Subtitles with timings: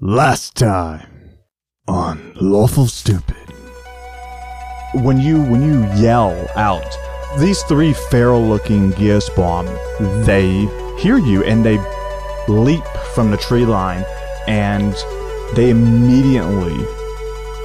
[0.00, 1.08] Last time
[1.88, 3.34] on Lawful Stupid.
[4.94, 6.96] When you when you yell out,
[7.40, 9.66] these three feral looking Gyosbuom,
[10.24, 10.68] they
[11.02, 11.78] hear you and they
[12.46, 14.04] leap from the tree line
[14.46, 14.94] and
[15.56, 16.78] they immediately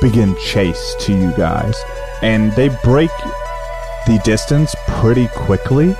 [0.01, 1.77] begin chase to you guys.
[2.23, 3.11] And they break
[4.07, 5.95] the distance pretty quickly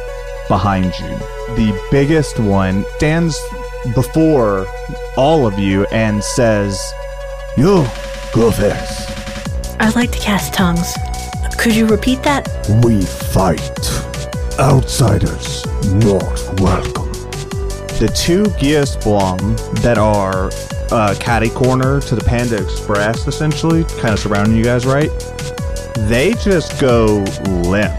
[0.48, 1.16] behind you.
[1.56, 3.40] The biggest one stands
[3.94, 4.66] before
[5.18, 6.80] all of you and says,
[7.58, 7.86] You
[8.34, 9.10] go first.
[9.80, 10.94] I'd like to cast tongues.
[11.58, 12.50] Could you repeat that?
[12.84, 13.62] We fight.
[14.60, 17.12] Outsiders not welcome.
[18.00, 20.50] The two Gyosbuom that are
[20.92, 25.10] uh, catty corner to the Panda Express, essentially, kind of surrounding you guys, right?
[26.08, 27.24] They just go
[27.64, 27.94] limp.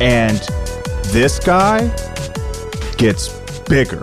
[0.00, 0.38] And
[1.06, 1.88] this guy
[2.96, 3.28] gets
[3.68, 4.02] bigger.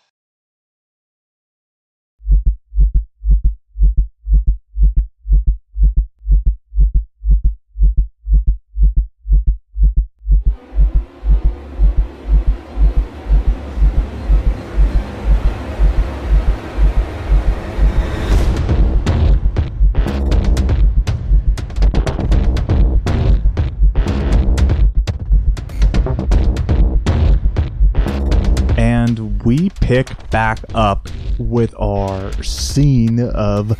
[29.91, 33.77] Pick back up with our scene of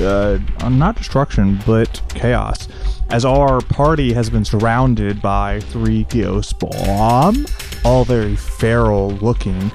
[0.00, 0.38] uh,
[0.70, 2.66] not destruction but chaos
[3.10, 9.70] as our party has been surrounded by three Gyosbuom, all very feral looking,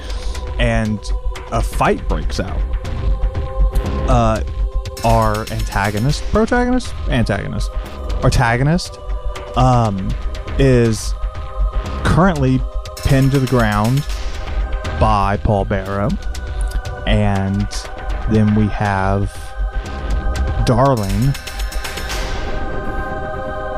[0.57, 0.99] and
[1.51, 2.59] a fight breaks out.
[4.09, 4.43] Uh,
[5.05, 7.69] our antagonist, protagonist, antagonist,
[8.23, 8.97] antagonist,
[9.55, 10.09] um,
[10.57, 11.13] is
[12.03, 12.59] currently
[13.03, 14.03] pinned to the ground
[14.99, 16.09] by Paul Barrow.
[17.07, 17.67] And
[18.29, 19.33] then we have
[20.65, 21.33] Darling,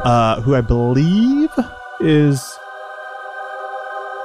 [0.03, 1.49] uh, who I believe
[1.99, 2.57] is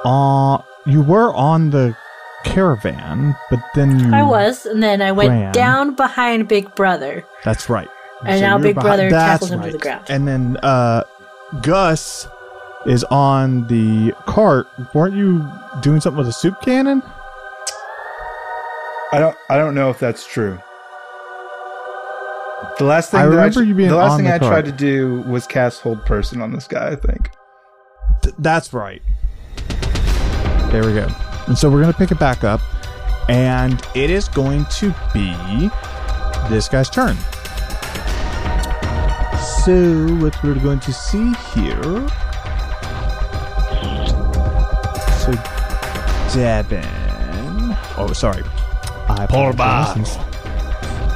[0.03, 0.63] on.
[0.85, 1.95] You were on the
[2.43, 4.13] caravan, but then you.
[4.13, 5.53] I was, and then I went Ran.
[5.53, 7.25] down behind Big Brother.
[7.43, 7.89] That's right.
[8.25, 10.05] And now you're Big Brother that's tackles him to the ground.
[10.09, 11.03] And then uh,
[11.61, 12.27] Gus
[12.87, 14.67] is on the cart.
[14.93, 15.47] Weren't you
[15.81, 17.03] doing something with a soup cannon?
[19.11, 19.37] I don't.
[19.49, 20.59] I don't know if that's true.
[22.77, 24.51] The last thing I that remember I, you being the last thing the I cart.
[24.51, 26.89] tried to do was cast hold person on this guy.
[26.89, 27.29] I think.
[28.23, 29.01] Th- that's right.
[30.71, 31.07] There we go.
[31.47, 32.59] And so we're going to pick it back up,
[33.29, 35.69] and it is going to be
[36.49, 37.15] this guy's turn.
[39.63, 42.07] So, what we're going to see here.
[46.37, 46.85] Devin.
[47.97, 48.43] Oh, sorry.
[49.09, 50.17] I apologize.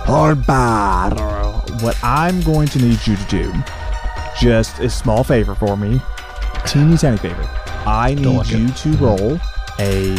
[0.07, 1.13] Horbar.
[1.83, 3.53] What I'm going to need you to do,
[4.39, 6.01] just a small favor for me,
[6.65, 7.47] teeny tiny favor.
[7.85, 8.57] I need like it.
[8.57, 9.05] you to mm-hmm.
[9.05, 9.39] roll
[9.77, 10.15] a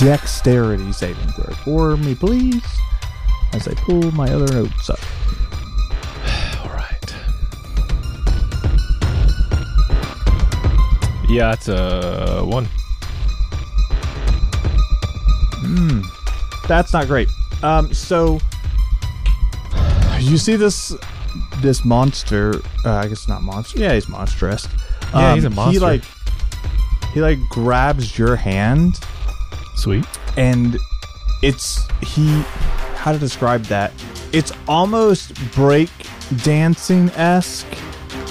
[0.00, 2.64] dexterity saving throw for me, please.
[3.52, 5.00] As I pull my other notes up.
[6.64, 7.14] All right.
[11.28, 12.66] Yeah, it's a one.
[16.68, 17.28] That's not great.
[17.62, 18.38] Um, so
[20.18, 20.94] you see this
[21.58, 22.60] this monster?
[22.84, 23.78] Uh, I guess not monster.
[23.78, 24.68] Yeah, he's monstrous.
[25.14, 25.72] Yeah, he's a monster.
[25.72, 26.02] He like
[27.14, 28.94] he like grabs your hand
[29.76, 30.04] Sweet.
[30.36, 30.76] and
[31.42, 32.42] it's he
[32.94, 33.92] how to describe that
[34.32, 35.88] it's almost break
[36.42, 37.66] dancing esque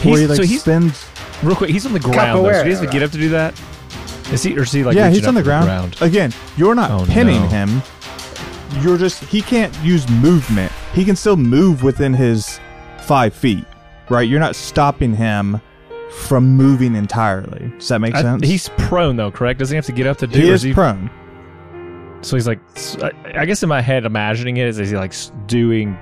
[0.04, 1.06] where he like so he's- spins
[1.44, 2.46] Real quick, he's on the ground.
[2.46, 2.92] Though, so he has to Capoeira.
[2.92, 3.62] get up to do that.
[4.32, 4.96] Is he or is he like?
[4.96, 5.96] yeah he's on the ground.
[6.02, 7.48] again you're not Oh, pinning no.
[7.48, 7.82] him
[8.82, 12.60] you're just he can't use movement he can still move within his
[13.02, 13.64] five feet
[14.10, 15.62] right you're not stopping him
[16.24, 19.60] from moving entirely does that make I- sense he's prone though, correct?
[19.60, 20.40] Doesn't he have to get up to do?
[20.42, 21.10] he or is he, prone
[22.22, 23.12] So he's like, s- I
[23.42, 25.96] I guess in my head, imagining it is, is he like s- doing,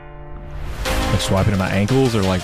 [0.85, 2.41] like swiping at my ankles or like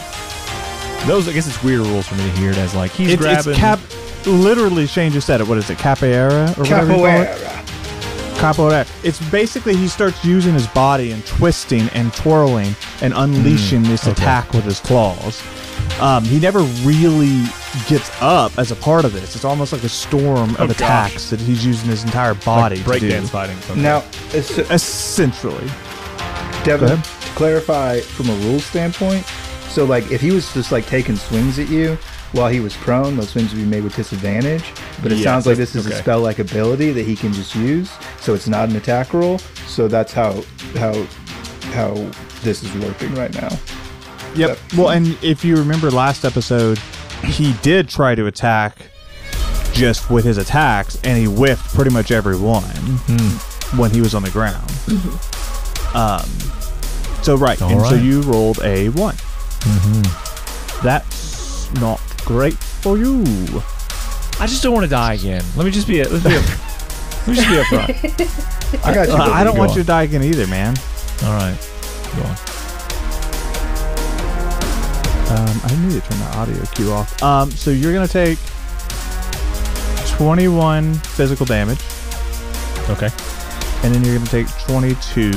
[1.05, 1.27] those?
[1.29, 3.51] I guess it's weird rules for me to hear it as like he's it's, grabbing.
[3.51, 3.79] it's cap
[4.27, 5.47] literally Shane just said it.
[5.47, 5.77] What is it?
[5.77, 7.27] Capoeira or whatever you call it?
[7.27, 7.65] Capoeira.
[8.39, 9.03] Capoeira.
[9.05, 14.53] It's basically he starts using his body and twisting and twirling and unleashing this attack
[14.53, 15.41] with his claws.
[15.99, 17.43] Um, he never really
[17.87, 19.35] gets up as a part of this.
[19.35, 20.75] It's almost like a storm of Oh, gosh.
[20.77, 23.57] attacks that he's using his entire body Like breakdance fighting.
[23.69, 23.81] Okay.
[23.81, 25.67] Now, it's, Essentially,
[26.63, 27.03] Devin, Go ahead.
[27.03, 29.25] to clarify from a rules standpoint,
[29.69, 31.97] so like if he was just like taking swings at you
[32.31, 34.71] while he was prone, those swings would be made with disadvantage.
[35.01, 35.95] But it Yes, sounds like this is okay.
[35.95, 39.39] a spell like ability that he can just use, so it's not an attack roll.
[39.67, 40.43] So that's how
[40.75, 40.93] how
[41.71, 41.93] how
[42.41, 43.49] this is working right now.
[44.35, 44.57] Yep.
[44.77, 46.79] Well, and if you remember last episode,
[47.23, 48.89] he did try to attack
[49.73, 53.77] just with his attacks, and he whiffed pretty much every one mm-hmm.
[53.77, 54.69] when he was on the ground.
[54.85, 55.97] Mm-hmm.
[55.97, 56.29] Um.
[57.23, 59.15] So right, and so you rolled a one.
[59.15, 60.83] Mm-hmm.
[60.85, 61.18] That's
[61.75, 63.23] not great for you.
[64.39, 65.43] I just don't want to die again.
[65.55, 68.85] Let me just be a, let's be a, let me just be upfront.
[68.85, 69.13] I got you.
[69.13, 69.77] Uh, I, I don't want on.
[69.77, 70.75] you to die again either, man.
[71.23, 71.57] All right,
[72.15, 72.35] go on.
[75.29, 77.21] Um, I need to turn the audio cue off.
[77.21, 78.39] Um, so you're gonna take
[80.17, 81.79] 21 physical damage.
[82.89, 83.09] Okay.
[83.83, 85.31] And then you're gonna take 22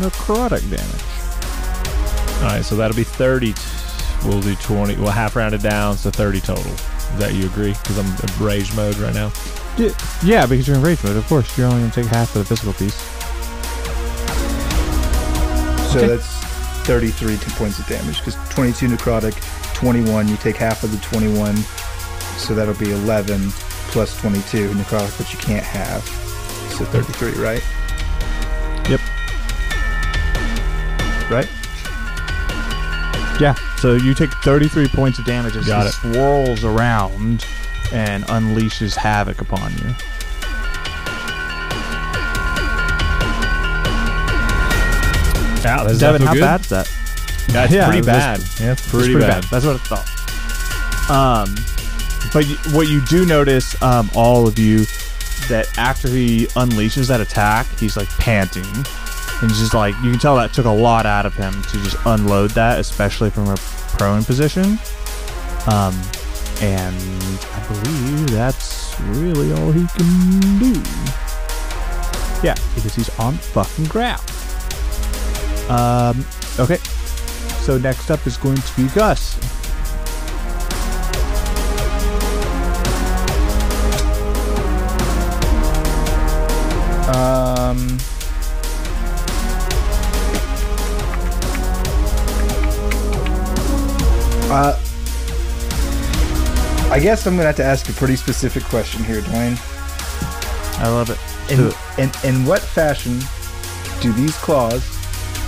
[0.00, 2.42] necrotic damage.
[2.42, 3.83] All right, so that'll be 32.
[4.24, 4.96] We'll do twenty.
[4.96, 6.72] Well, half rounded down, so thirty total.
[6.72, 7.72] Is that you agree?
[7.72, 9.30] Because I'm in rage mode right now.
[9.76, 9.90] Yeah,
[10.22, 11.16] yeah, because you're in rage mode.
[11.16, 12.94] Of course, you're only going to take half of the physical piece.
[15.92, 16.08] So Okay.
[16.08, 16.26] that's
[16.86, 19.34] 33 t- points of damage because 22 necrotic,
[19.74, 20.28] 21.
[20.28, 21.56] You take half of the 21,
[22.36, 23.50] so that'll be 11
[23.88, 26.02] plus 22 necrotic, but you can't have.
[26.72, 27.62] So 33, right?
[28.90, 29.00] Yep.
[31.30, 31.48] Right?
[33.40, 33.54] Yeah.
[33.76, 35.92] So you take 33 points of damage as Got he it.
[36.14, 37.44] swirls around
[37.92, 39.94] and unleashes havoc upon you.
[45.64, 46.40] Yeah, does Devin, how good?
[46.42, 46.90] bad is that?
[47.48, 48.38] That's Yeah, pretty it was- bad.
[48.60, 49.44] Yeah, it's It's pretty, bad.
[49.44, 51.10] That's what I thought.
[51.10, 51.54] Um,
[52.34, 54.86] but y- what you do notice, um, all of you,
[55.48, 58.66] that after he unleashes that attack, he's like panting,
[59.44, 61.98] and just like you can tell that took a lot out of him to just
[62.06, 63.56] unload that, especially from a
[63.98, 64.78] prone position.
[65.66, 65.94] Um,
[66.62, 66.96] and
[67.52, 70.72] I believe that's really all he can do.
[72.42, 74.22] Yeah, because he's on fucking ground.
[75.68, 76.24] Um,
[76.58, 76.78] okay.
[77.60, 79.38] So next up is going to be Gus.
[97.04, 99.58] Guess I'm gonna have to ask a pretty specific question here, Dwayne.
[100.80, 101.18] I love it.
[101.52, 101.70] In,
[102.02, 103.20] in, in what fashion
[104.00, 104.82] do these claws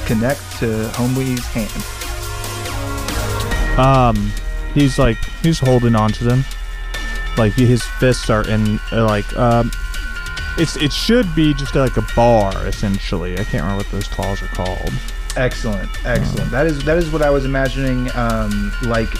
[0.04, 1.72] connect to Homeway's hand?
[3.80, 4.30] Um,
[4.74, 6.44] he's like he's holding on to them,
[7.38, 9.70] like his fists are in uh, like um,
[10.58, 13.32] it's it should be just like a bar essentially.
[13.32, 14.92] I can't remember what those claws are called.
[15.36, 16.50] Excellent, excellent.
[16.50, 18.10] That is that is what I was imagining.
[18.14, 19.10] Um, like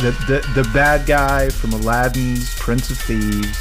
[0.00, 3.58] the the the bad guy from Aladdin's Prince of Thieves.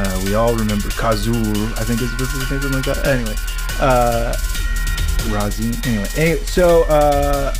[0.00, 3.06] Uh, we all remember Kazur, I think is his name, something like that.
[3.06, 3.34] Anyway,
[3.80, 4.36] uh,
[5.34, 5.74] Razin.
[5.86, 7.54] Anyway, anyway so uh,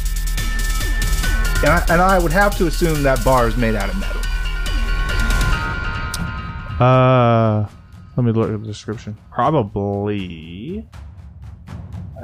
[1.60, 4.20] and I, and I would have to assume that bar is made out of metal.
[6.78, 7.66] Uh,
[8.16, 9.16] let me look at the description.
[9.32, 10.86] Probably.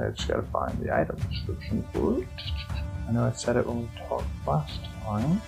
[0.01, 2.29] I just gotta find the item description for it.
[3.09, 5.41] I know I said it when we talked last time.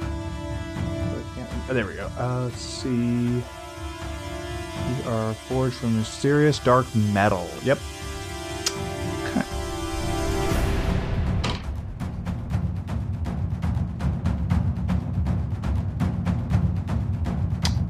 [0.00, 2.08] But I can't- Oh, there we go.
[2.18, 3.42] Uh, let's see.
[4.86, 7.48] These are forged from mysterious dark metal.
[7.64, 7.78] Yep.
[9.30, 9.44] Okay.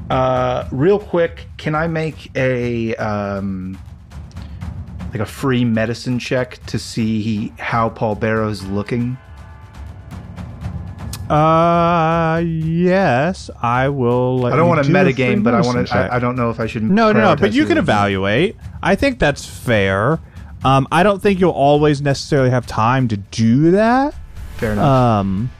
[0.09, 3.77] Uh, real quick, can I make a um,
[5.17, 9.17] like a free medicine check to see how Paul Barrow's looking?
[11.29, 14.45] Uh, yes, I will.
[14.45, 15.95] I don't want to do a metagame, but I want to.
[15.95, 16.83] I, I don't know if I should.
[16.83, 17.35] No, no, no.
[17.35, 18.55] But you can evaluate.
[18.81, 20.19] I think that's fair.
[20.63, 24.15] Um, I don't think you'll always necessarily have time to do that.
[24.57, 24.85] Fair enough.
[24.85, 25.51] Um,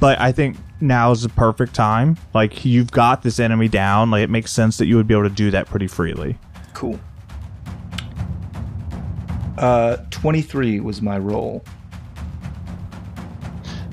[0.00, 2.16] but I think now is the perfect time.
[2.34, 4.10] Like you've got this enemy down.
[4.10, 6.38] Like it makes sense that you would be able to do that pretty freely.
[6.74, 6.98] cool.
[9.58, 11.64] Uh, twenty-three was my roll.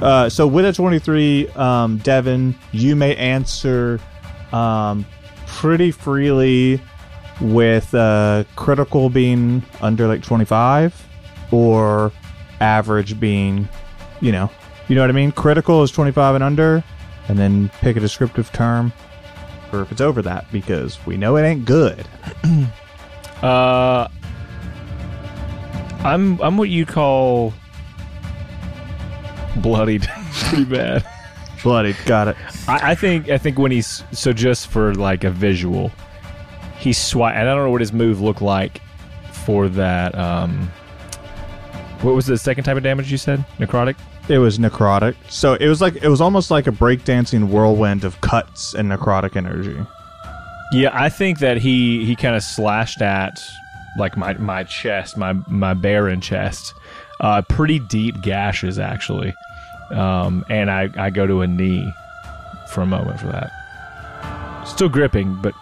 [0.02, 4.00] Uh, so with a 23, um, Devin, you may answer
[4.54, 5.06] um,
[5.46, 6.82] pretty freely
[7.42, 11.06] with uh, critical being under like 25
[11.52, 12.14] or
[12.62, 13.68] average being,
[14.22, 14.50] you know,
[14.88, 15.34] you know what I mean?
[15.34, 16.82] Critical is 25 and under,
[17.28, 18.94] and then pick a descriptive term
[19.70, 22.06] for if it's over that because we know it ain't good.
[23.42, 24.10] Uh,
[26.00, 27.54] I'm I'm what you call
[29.58, 30.08] bloodied.
[30.34, 31.06] Pretty bad.
[31.64, 32.38] Bloodied, got it.
[32.68, 35.92] I, I think I think when he's so just for like a visual,
[36.78, 37.36] he's swat.
[37.36, 38.82] And I don't know what his move looked like
[39.32, 40.18] for that.
[40.18, 40.72] Um,
[42.02, 43.44] what was the second type of damage you said?
[43.58, 43.96] Necrotic.
[44.30, 45.16] It was necrotic.
[45.28, 49.36] So it was like it was almost like a breakdancing whirlwind of cuts and necrotic
[49.36, 49.78] energy.
[50.72, 53.42] Yeah, I think that he he kind of slashed at
[53.98, 56.74] like my my chest, my my barren chest,
[57.22, 59.34] uh, pretty deep gashes actually,
[59.92, 61.92] um, and I I go to a knee
[62.72, 63.52] for a moment for that.
[64.68, 65.54] Still gripping, but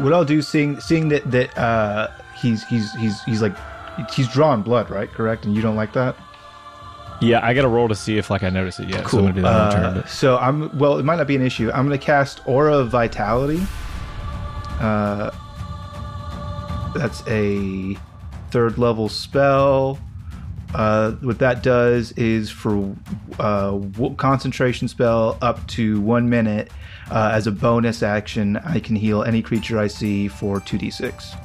[0.00, 3.54] What I'll do, seeing seeing that that uh, he's he's he's he's like
[4.12, 5.10] he's drawn blood, right?
[5.10, 6.16] Correct, and you don't like that.
[7.20, 9.06] yeah, I got to roll to see if like I notice it yet.
[9.08, 10.98] So I'm gonna do that on turn, Uh, so I'm well.
[10.98, 11.70] It might not be an issue.
[11.70, 13.64] I'm going to cast Aura of Vitality.
[14.80, 15.30] Uh,
[16.94, 17.96] that's a
[18.50, 19.98] third level spell.
[20.74, 22.94] Uh, what that does is for
[23.38, 23.78] uh,
[24.16, 26.70] concentration spell up to one minute.
[27.10, 31.36] Uh, as a bonus action, I can heal any creature I see for 2d6.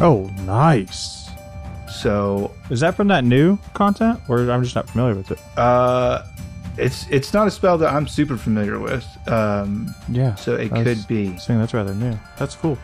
[0.00, 1.30] Oh, nice.
[2.02, 5.38] So Is that from that new content, or I'm just not familiar with it?
[5.56, 6.24] uh,
[6.76, 9.06] it's it's not a spell that I'm super familiar with.
[9.28, 10.34] Um, Yeah.
[10.34, 11.38] so it could be.
[11.38, 12.18] Saying that's rather new.
[12.36, 12.76] That's cool.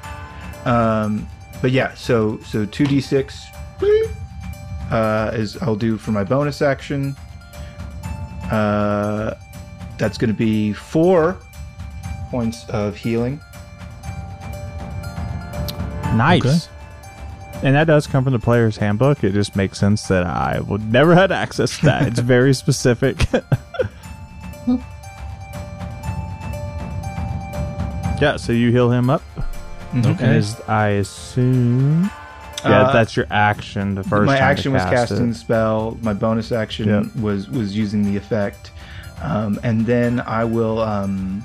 [0.64, 1.28] Um,
[1.62, 3.46] but yeah, so so two d six
[4.90, 7.16] uh, is I'll do for my bonus action.
[8.50, 9.34] Uh,
[9.98, 11.36] that's going to be four
[12.30, 13.40] points of healing.
[16.14, 16.66] Nice.
[16.66, 16.76] Okay.
[17.62, 19.22] And that does come from the player's handbook.
[19.22, 22.08] It just makes sense that I would never had access to that.
[22.08, 23.26] it's very specific.
[28.20, 29.22] yeah, so you heal him up.
[29.94, 30.08] Okay.
[30.08, 32.10] And as I assume.
[32.64, 33.94] Yeah, Uh, that's your action.
[33.94, 35.96] The first my action was casting the spell.
[36.02, 37.16] My bonus action Yep.
[37.16, 38.70] was was using the effect,
[39.22, 40.78] um, and then I will.
[40.80, 41.44] Um,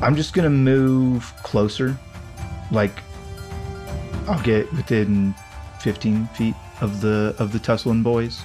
[0.00, 1.96] I'm just gonna move closer,
[2.70, 3.02] like
[4.28, 5.34] I'll get within
[5.80, 8.40] 15 feet of the of the Tusslin boys.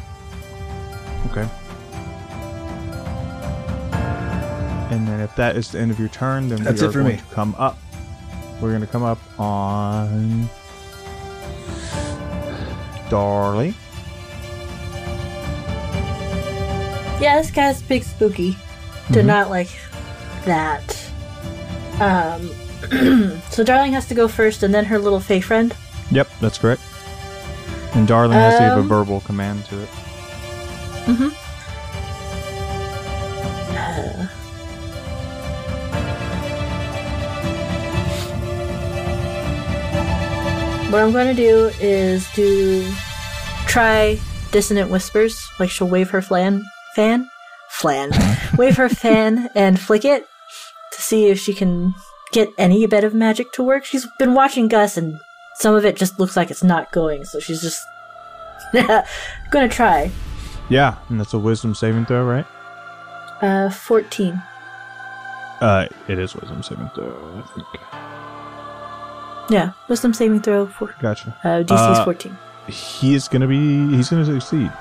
[1.32, 1.48] Okay.
[5.20, 7.02] And if that is the end of your turn, then That's we it are for
[7.02, 7.22] going me.
[7.22, 7.78] to come up.
[8.62, 10.50] We're going to come up on
[13.10, 13.74] Darley.
[17.22, 18.56] Yeah, this guy's big spooky.
[19.12, 19.68] Did not like
[20.46, 20.98] that.
[22.00, 22.50] Um,
[23.50, 25.76] so Darling has to go first, and then her little fey friend.
[26.12, 26.82] Yep, that's correct.
[27.94, 29.90] And Darling has to give a Um, verbal command to it.
[40.90, 42.92] What I'm going to do is do
[43.68, 44.20] try
[44.52, 45.40] dissonant whispers.
[45.60, 46.66] Like she'll wave her flan,
[46.96, 47.30] fan,
[47.70, 48.10] flan,
[48.58, 50.28] wave her fan and flick it
[50.94, 51.94] to see if she can
[52.32, 53.86] get any bit of magic to work.
[53.86, 55.20] She's been watching Gus, and
[55.58, 57.24] some of it just looks like it's not going.
[57.24, 57.86] So she's just
[58.74, 60.10] going to try.
[60.70, 62.46] Yeah, and that's a wisdom saving throw, right?
[63.44, 64.42] Uh, 14.
[65.62, 67.68] Uh, it is wisdom saving throw, I think.
[69.50, 71.36] Yeah, wisdom saving throw for Gotcha.
[71.44, 72.38] uh, DC's Uh, 14.
[72.68, 74.72] He is going to be, he's going to succeed.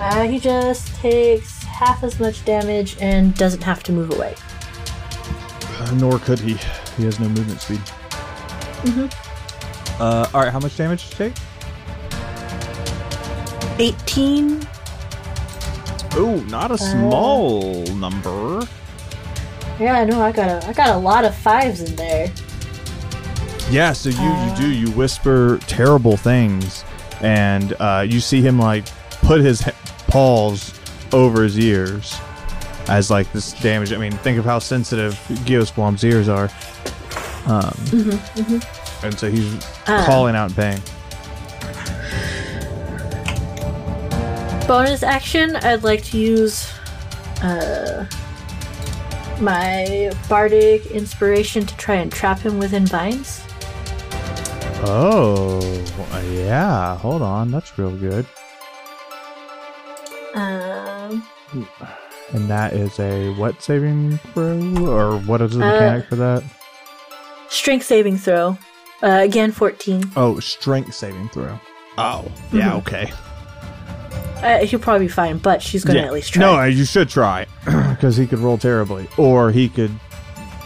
[0.00, 4.34] Uh, he just takes half as much damage and doesn't have to move away.
[5.80, 6.54] Uh, nor could he.
[6.96, 7.78] He has no movement speed.
[8.84, 10.02] Mm-hmm.
[10.02, 11.36] Uh, all right, how much damage did you take?
[13.80, 14.66] 18.
[16.12, 18.66] Oh, not a small number.
[19.78, 22.30] Yeah, no, I got a, I got a lot of fives in there.
[23.70, 26.84] Yeah, so you you do you whisper terrible things,
[27.20, 28.86] and uh, you see him like
[29.22, 29.70] put his he-
[30.08, 30.72] paws
[31.12, 32.18] over his ears
[32.88, 33.92] as like this damage.
[33.92, 36.50] I mean, think of how sensitive Gyosbuom's ears are.
[37.46, 37.76] Um,
[39.02, 40.80] and so he's calling out in
[44.68, 46.70] Bonus action, I'd like to use
[47.42, 48.04] uh,
[49.40, 53.42] my bardic inspiration to try and trap him within vines.
[54.84, 55.58] Oh,
[56.34, 56.96] yeah.
[56.98, 57.50] Hold on.
[57.50, 58.26] That's real good.
[60.34, 61.26] Um,
[62.34, 64.86] And that is a what saving throw?
[64.86, 66.42] Or what is the Uh, mechanic for that?
[67.48, 68.58] strength saving throw.
[69.02, 70.10] Uh, again, 14.
[70.14, 71.58] Oh, strength saving throw.
[71.96, 73.10] Oh, yeah, okay.
[74.42, 76.40] Uh, he'll probably be fine, but she's going to at least try.
[76.40, 79.90] No, you should try because he could roll terribly, or he could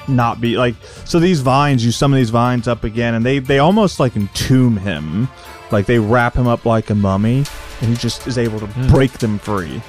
[0.09, 0.75] not be like.
[1.05, 4.76] So these vines, you summon these vines up again, and they they almost like entomb
[4.76, 5.29] him,
[5.71, 7.45] like they wrap him up like a mummy,
[7.81, 9.81] and he just is able to break them free,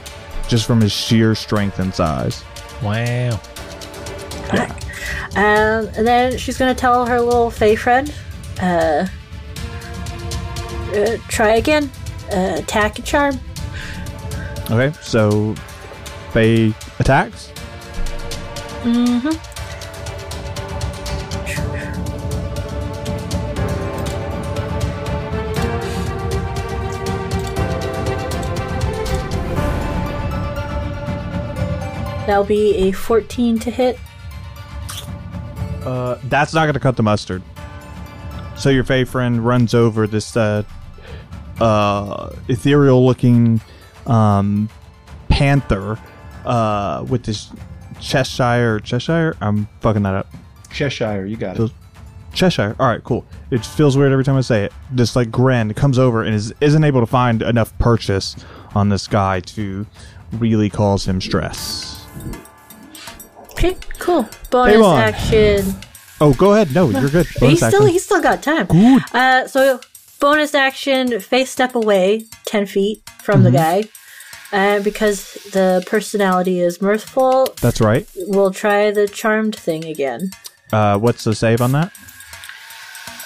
[0.47, 2.43] just from his sheer strength and size.
[2.81, 3.39] Wow.
[5.35, 8.13] Um, and then she's going to tell her little Fey friend,
[8.61, 9.07] uh,
[10.95, 11.89] uh, try again.
[12.31, 13.39] Uh, attack and charm.
[14.71, 15.55] Okay, so
[16.31, 17.51] Fey attacks.
[32.25, 33.99] That'll be a 14 to hit.
[35.85, 37.43] Uh, that's not going to cut the mustard.
[38.55, 40.63] So your Fey friend runs over this uh,
[41.59, 43.59] uh, ethereal-looking
[44.07, 44.69] um,
[45.29, 45.97] panther
[46.45, 47.51] uh, with this
[47.99, 48.79] Cheshire.
[48.79, 49.35] Cheshire?
[49.41, 50.27] I'm fucking that up.
[50.71, 51.71] Cheshire, you got it.
[52.33, 52.75] Cheshire.
[52.79, 53.25] All right, cool.
[53.51, 54.73] It feels weird every time I say it.
[54.91, 58.35] This like grin comes over and is isn't able to find enough purchase
[58.73, 59.85] on this guy to
[60.33, 62.05] really cause him stress.
[63.51, 64.27] Okay, cool.
[64.49, 64.99] Bonus Avon.
[64.99, 65.75] action.
[66.19, 66.73] Oh, go ahead.
[66.73, 67.27] No, you're good.
[67.27, 67.87] He's Bonus still action.
[67.87, 68.65] he's still got time.
[68.65, 69.03] Good.
[69.13, 69.79] Uh, so
[70.23, 73.81] bonus action, face step away ten feet from the Mm-hmm.
[73.81, 73.89] guy.
[74.53, 78.07] Uh, because the personality is mirthful, That's right.
[78.27, 80.29] we'll try the charmed thing again.
[80.71, 81.91] Uh, what's the save on that?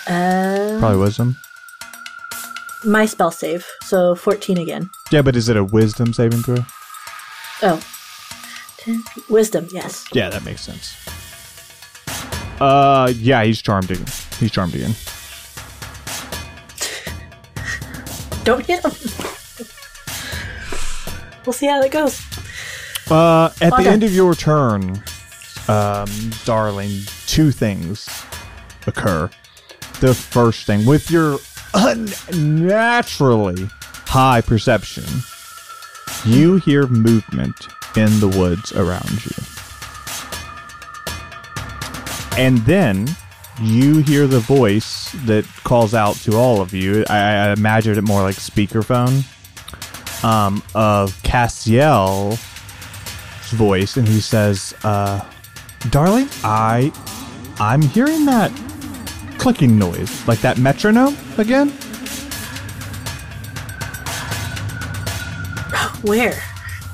[0.08, 1.36] Uh, Probably wisdom.
[2.86, 4.90] my spell save, so fourteen again.
[5.12, 6.64] Yeah, but is it a wisdom saving throw?
[7.62, 7.80] Oh.
[9.30, 10.06] Wisdom, yes.
[10.14, 10.96] Yeah, that makes sense.
[12.62, 14.06] Uh, yeah, he's charmed again.
[14.40, 14.96] He's charmed again.
[18.48, 18.92] Don't hit him.
[21.46, 22.22] we'll see how that goes.
[23.12, 25.04] Uh, at the end of your turn,
[25.68, 26.10] um,
[26.46, 28.08] darling, two things
[28.88, 29.30] occur.
[30.00, 31.40] The first thing, with your
[31.74, 33.68] unnaturally
[34.06, 35.04] high perception,
[36.24, 39.36] you hear movement in the woods around you.
[42.38, 43.10] And then
[43.62, 47.04] you hear the voice that calls out to all of you.
[47.10, 49.24] I, I imagine it more like speakerphone
[50.24, 52.40] um, of Cassiel's
[53.52, 55.26] voice, and he says, uh,
[55.90, 56.92] "Darling, I,
[57.60, 58.52] I'm hearing that
[59.38, 61.70] clicking noise, like that metronome again."
[66.04, 66.42] Where?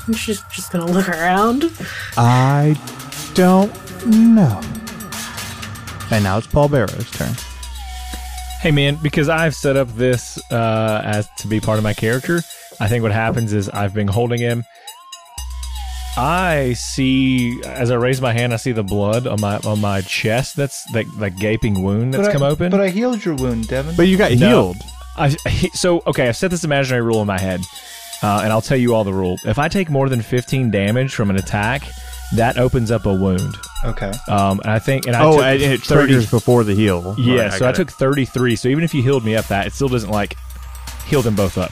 [0.08, 1.72] I'm just just gonna look around.
[2.18, 2.80] I
[3.34, 3.74] don't
[4.06, 4.62] know.
[6.14, 7.34] And now it's Paul Barrow's turn.
[8.62, 12.38] Hey man, because I've set up this uh, as to be part of my character,
[12.80, 14.64] I think what happens is I've been holding him.
[16.16, 20.02] I see as I raise my hand, I see the blood on my on my
[20.02, 20.56] chest.
[20.56, 22.70] That's that that gaping wound that's but come I, open.
[22.70, 23.96] But I healed your wound, Devin.
[23.96, 24.48] But you got No.
[24.48, 24.78] healed.
[25.18, 27.62] I, I- so okay, I've set this imaginary rule in my head,
[28.22, 29.38] uh, and I'll tell you all the rule.
[29.46, 31.82] If I take more than 15 damage from an attack,
[32.36, 33.56] that opens up a wound.
[33.86, 34.12] Okay.
[34.28, 37.16] Um, and I think, and I Oh, took and it 30 triggers before the heal.
[37.18, 37.76] Yeah, Right, so I, got it.
[37.86, 38.56] took 33.
[38.56, 40.36] So even if you healed me up that, it still doesn't like
[41.06, 41.72] heal them both up.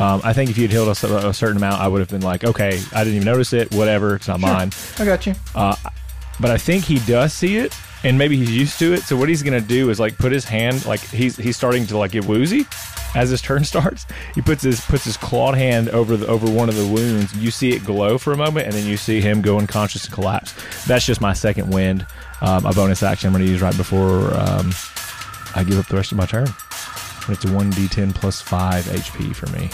[0.00, 2.22] Um, I think if you'd healed us a, a certain amount, I would have been
[2.22, 3.72] like, okay, I didn't even notice it.
[3.74, 4.70] Whatever, it's not mine.
[4.98, 5.34] I got you.
[5.54, 5.76] Uh,
[6.40, 7.74] but I think he does see it,
[8.04, 9.02] and maybe he's used to it.
[9.02, 11.98] So what he's gonna do is like put his hand, like he's he's starting to
[11.98, 12.66] like get woozy
[13.14, 14.06] as his turn starts.
[14.34, 17.34] He puts his puts his clawed hand over the over one of the wounds.
[17.36, 20.14] You see it glow for a moment, and then you see him go unconscious and
[20.14, 20.54] collapse.
[20.86, 22.06] That's just my second wind,
[22.40, 24.72] um, a bonus action I'm gonna use right before um,
[25.54, 26.46] I give up the rest of my turn.
[27.26, 29.70] And it's a one d10 plus five HP for me.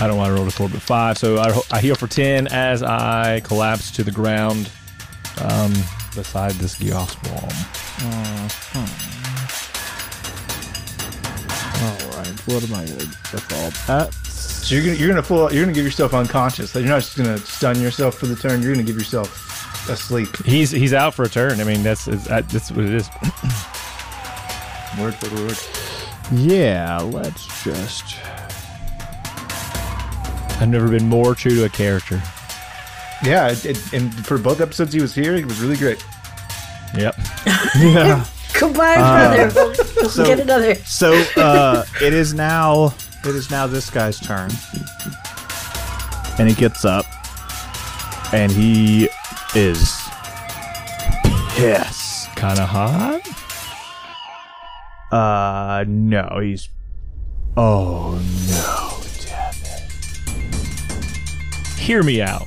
[0.00, 1.18] I don't want to roll a four, but five.
[1.18, 4.70] So I, I heal for ten as I collapse to the ground
[5.42, 5.72] um,
[6.14, 7.52] beside this Gyosbuom.
[11.82, 14.14] All right, what am I going to default that?
[14.24, 16.74] So you're gonna you're gonna full you're gonna give yourself unconscious.
[16.74, 18.62] Like you're not just gonna stun yourself for the turn.
[18.62, 20.28] You're gonna give yourself asleep.
[20.44, 21.60] He's he's out for a turn.
[21.60, 23.08] I mean, that's that's, that's what it is.
[24.98, 25.58] Word for word.
[26.32, 28.16] Yeah, let's just.
[30.60, 32.22] I've never been more true to a character.
[33.24, 36.04] Yeah, it, it, and for both episodes he was here, he was really great.
[36.96, 37.16] Yep.
[37.78, 38.24] Yeah.
[38.58, 39.52] Goodbye, brother.
[39.54, 40.74] We'll, we'll so- get another.
[40.76, 42.92] So uh, it is now
[43.24, 44.50] it is now this guy's turn,
[46.38, 47.04] and he gets up,
[48.34, 49.08] and he
[49.54, 49.98] is
[51.50, 52.34] pissed.
[52.36, 53.20] Kind of hot.
[55.12, 56.68] Uh, no, he's.
[57.56, 58.79] Oh no,
[61.80, 62.46] Hear me out.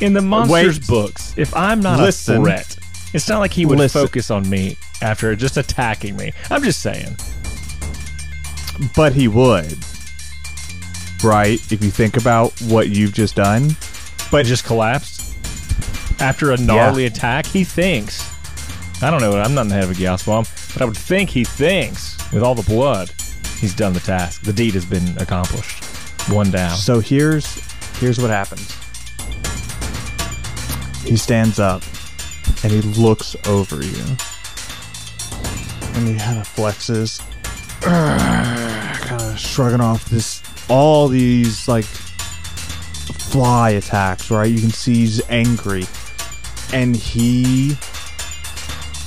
[0.00, 0.86] In the monsters Wait.
[0.88, 2.38] books, if I'm not Listen.
[2.40, 2.76] a threat,
[3.12, 4.02] it's not like he would Listen.
[4.02, 6.32] focus on me after just attacking me.
[6.50, 7.16] I'm just saying.
[8.96, 9.76] but he would,
[11.22, 11.60] right?
[11.70, 13.76] If you think about what you've just done,
[14.32, 15.36] But just collapsed
[16.20, 17.46] after a gnarly attack.
[17.46, 18.28] He thinks.
[19.02, 19.32] I don't know.
[19.38, 22.42] I'm not in the head of a Gyosbuom, but I would think he thinks with
[22.42, 23.10] all the blood,
[23.60, 24.42] he's done the task.
[24.42, 25.84] The deed has been accomplished.
[26.30, 26.76] One down.
[26.76, 27.60] So here's
[28.02, 28.68] here's what happens.
[31.04, 31.84] He stands up
[32.64, 34.04] and he looks over you.
[35.94, 37.20] And he kind of flexes.
[37.82, 44.50] kind of shrugging off this all these like fly attacks, right?
[44.50, 45.84] You can see he's angry.
[46.72, 47.76] And he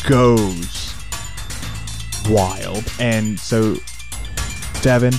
[0.07, 0.95] goes
[2.29, 2.85] wild.
[3.01, 3.75] And so
[4.81, 5.15] Devin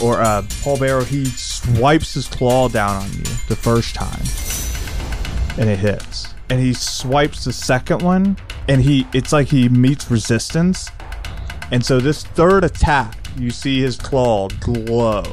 [0.00, 4.22] or uh, Paul Barrow, he swipes his claw down on you the first time,
[5.58, 6.34] and it hits.
[6.50, 8.36] And he swipes the second one,
[8.68, 10.90] and he it's like he meets resistance.
[11.70, 15.24] And so this third attack, you see his claw glow,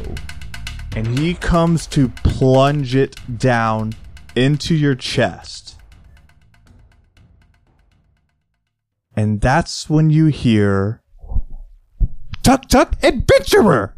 [0.96, 3.94] and he comes to plunge it down
[4.36, 5.78] into your chest.
[9.16, 11.02] And that's when you hear
[12.44, 13.96] Tuck Tuck Adventurer!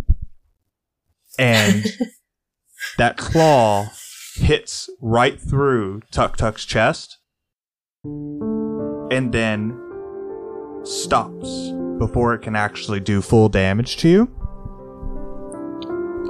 [1.40, 1.86] And
[2.98, 3.90] that claw
[4.36, 7.18] hits right through Tuck Tuck's chest
[8.04, 9.80] and then
[10.84, 14.26] stops before it can actually do full damage to you.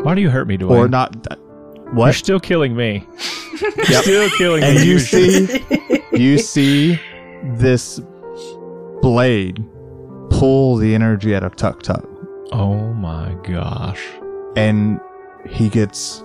[0.04, 0.70] Why do you hurt me, Dwayne?
[0.72, 1.16] Or not.
[1.16, 1.38] What?
[1.86, 2.16] You're What?
[2.16, 3.06] still killing me.
[3.90, 4.82] You're still killing And me.
[4.82, 5.66] And you see,
[6.14, 7.00] you see
[7.56, 8.00] this
[9.02, 9.64] blade
[10.30, 12.06] pull the energy out of Tuck Tuck.
[12.52, 14.02] Oh my gosh.
[14.58, 15.00] And
[15.50, 16.24] he gets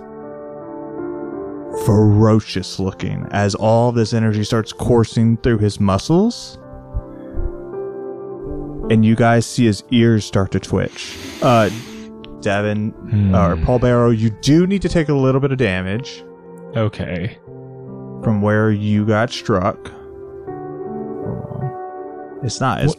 [1.87, 6.59] ferocious looking as all this energy starts coursing through his muscles.
[8.91, 11.17] And you guys see his ears start to twitch.
[11.43, 11.71] Uh,
[12.41, 13.35] Devin Hmm.
[13.35, 16.25] or Paul Barrow, you do need to take a little bit of damage
[16.77, 17.39] Okay.
[18.23, 19.79] from where you got struck.
[22.43, 22.97] It's not as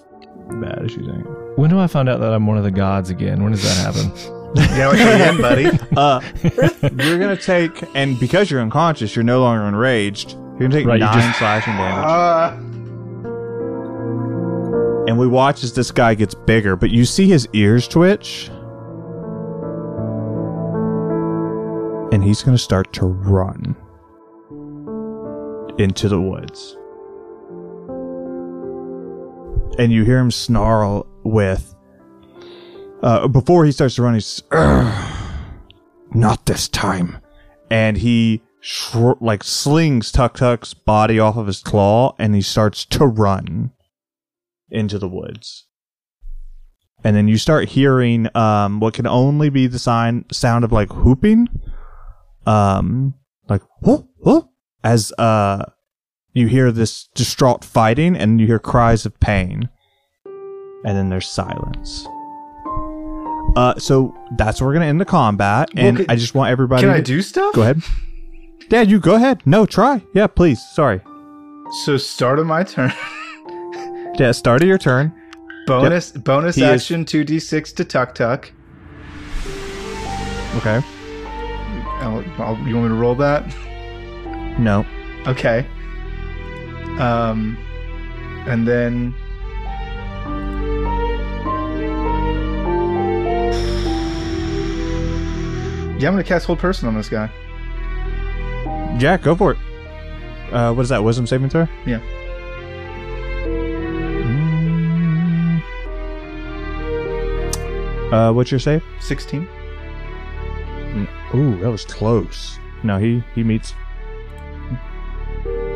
[0.61, 1.25] bad as you think.
[1.57, 3.43] When do I find out that I'm one of the gods again?
[3.43, 4.11] When does that happen?
[4.55, 5.79] Yeah, what you're in, buddy.
[5.97, 6.21] Uh,
[7.03, 10.31] you're gonna take, and because you're unconscious, you're no longer enraged.
[10.33, 12.05] You're gonna take Right, you nine just- slashing damage.
[12.05, 12.57] Uh,
[15.07, 18.49] and we watch as this guy gets bigger, but you see his ears twitch.
[22.11, 23.75] And he's going to start to run
[25.79, 26.77] into the woods.
[29.79, 31.73] And you hear him snarl with.
[33.03, 34.41] Uh, before he starts to run, he's.
[34.51, 35.29] "Ugh,
[36.13, 37.17] Not this time.
[37.69, 38.41] And he
[39.19, 43.71] like slings Tuk Tuk's body off of his claw and he starts to run
[44.69, 45.67] into the woods.
[47.03, 50.95] And then you start hearing um, what can only be the sign sound of like
[50.95, 51.49] whooping,
[52.45, 53.15] um,
[53.49, 54.47] like whoop whoop,
[54.83, 55.65] as uh,
[56.31, 59.67] you hear this distraught fighting, and you hear cries of pain,
[60.25, 62.07] and then there's silence.
[63.55, 66.49] Uh, so that's where we're gonna end the combat, and Well, can- I just want
[66.49, 66.81] everybody.
[66.81, 67.53] can I to- do stuff?
[67.53, 67.81] Go ahead,
[68.69, 68.89] Dad.
[68.89, 69.41] You go ahead.
[69.45, 70.01] No, try.
[70.15, 70.59] Yeah, please.
[70.73, 71.01] Sorry.
[71.85, 72.91] So start of my turn.
[74.19, 75.11] Yeah, start of your turn.
[75.65, 78.51] Bonus bonus He action two d six to Tuck Tuck.
[80.57, 80.81] Okay.
[81.99, 83.43] I'll, I'll, you want me to roll that?
[84.59, 84.85] No.
[85.25, 85.65] Okay.
[86.99, 87.57] Um,
[88.45, 89.15] and then.
[96.03, 97.31] Yeah, I'm gonna cast Hold Person on this guy.
[98.99, 99.57] Yeah, go for it.
[100.51, 101.01] Uh, what is that?
[101.01, 101.65] Wisdom saving throw?
[101.85, 102.01] Yeah.
[108.11, 108.83] Uh, what's your save?
[108.99, 109.47] 16.
[111.35, 112.59] Ooh, that was close.
[112.83, 113.73] No, he he meets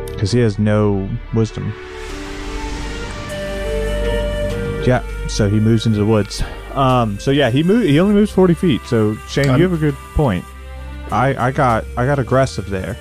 [0.08, 1.74] because he has no wisdom.
[4.86, 6.44] Yeah, so he moves into the woods.
[6.78, 7.20] Um.
[7.20, 7.88] So yeah, he moved.
[7.88, 8.82] He only moves forty feet.
[8.86, 10.46] So Shane, Um, you have a good point.
[11.12, 12.96] I I got I got aggressive there.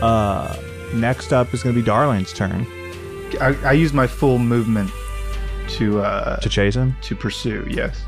[0.00, 0.56] Uh.
[0.94, 2.66] Next up is going to be Darlene's turn
[3.40, 4.90] I, I use my full movement
[5.78, 6.96] to uh to chase him.
[7.02, 7.64] to pursue.
[7.70, 8.02] Yes.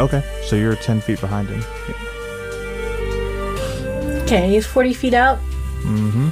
[0.00, 0.24] Okay.
[0.44, 1.62] So you're ten feet behind him.
[4.24, 5.38] Okay, he's 40 feet out.
[5.82, 6.30] Mm-hmm.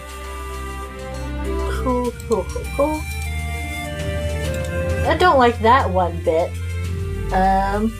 [1.84, 3.00] Cool, cool, cool, cool.
[5.06, 6.50] I don't like that one bit.
[7.32, 7.90] Um,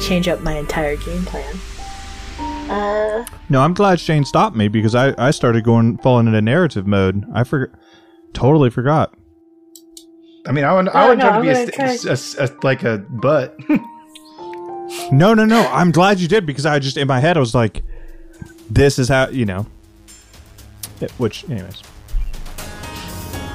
[0.00, 1.54] change up my entire game plan.
[2.70, 6.86] Uh, No, I'm glad Shane stopped me because I I started going falling into narrative
[6.86, 7.24] mode.
[7.34, 7.78] I forgot.
[8.32, 9.14] Totally forgot.
[10.46, 12.54] I mean, I want I No, want no, try to be a, gonna st- a-
[12.54, 13.56] a- like a butt.
[15.10, 15.66] No, no, no.
[15.72, 17.82] I'm glad you did because I just in my head I was like,
[18.70, 19.66] "This is how you know."
[21.00, 21.82] It- which, anyways,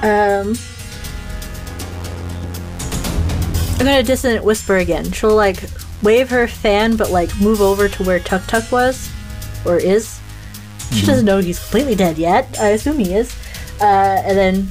[0.02, 0.54] um,
[3.82, 5.10] I'm gonna dissonant whisper again.
[5.10, 5.64] She'll like
[6.04, 9.10] wave her fan, but like move over to where Tuk Tuk was,
[9.64, 10.20] or is.
[10.92, 12.60] She doesn't know he's completely dead yet.
[12.60, 13.34] I assume he is.
[13.80, 14.68] Uh, and then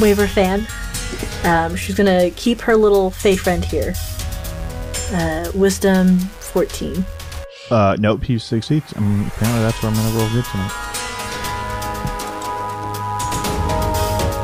[0.00, 0.68] wave her fan.
[1.42, 3.92] Um, she's gonna keep her little Fey friend here.
[5.10, 7.04] Uh, wisdom 14.
[7.72, 8.94] uh, nope, he succeeds.
[8.96, 10.70] I mean, apparently that's where I'm gonna roll good tonight.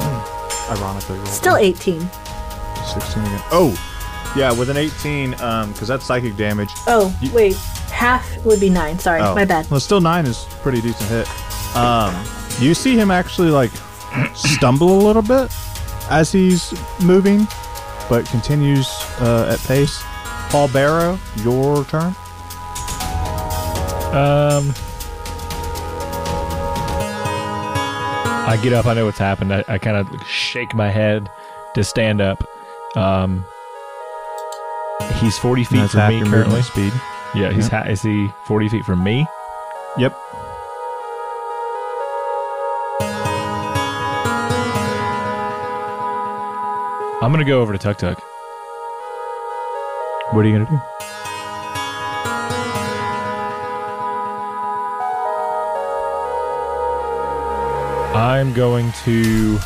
[0.03, 0.73] Hmm.
[0.73, 2.28] Ironically, rolled Still 18.
[2.88, 3.40] 16 again.
[3.53, 6.70] Oh, yeah, with an 18, um, because that's psychic damage.
[6.87, 7.57] Oh, You- wait.
[7.90, 8.98] Half would be 9.
[8.98, 9.68] Sorry, Oh, my bad.
[9.70, 11.77] Well, still nine is pretty decent hit.
[11.77, 12.14] Um,
[12.61, 13.70] you see him actually like
[14.35, 15.51] stumble a little bit
[16.11, 16.72] as he's
[17.03, 17.46] moving,
[18.09, 18.87] but continues
[19.20, 20.01] uh, at pace.
[20.51, 22.14] Paul Barrow, your turn.
[24.14, 24.72] Um,
[28.46, 28.87] I get up.
[28.87, 29.53] I know what's happened.
[29.53, 31.29] I, I kind of shake my head
[31.74, 32.48] to stand up.
[32.96, 33.44] Um,
[35.20, 36.62] he's forty feet That's from me currently.
[36.62, 36.92] speed.
[37.35, 39.27] Yeah, he's ha- is he forty feet from me?
[39.98, 40.16] Yep.
[47.20, 48.20] I'm gonna go over to Tuk Tuk.
[50.33, 50.79] What are you gonna do?
[58.14, 59.59] I'm going to.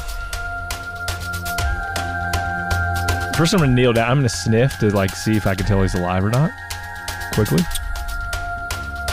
[3.37, 4.11] First, I'm gonna kneel down.
[4.11, 6.51] I'm gonna sniff to like see if I can tell he's alive or not.
[7.33, 7.62] Quickly.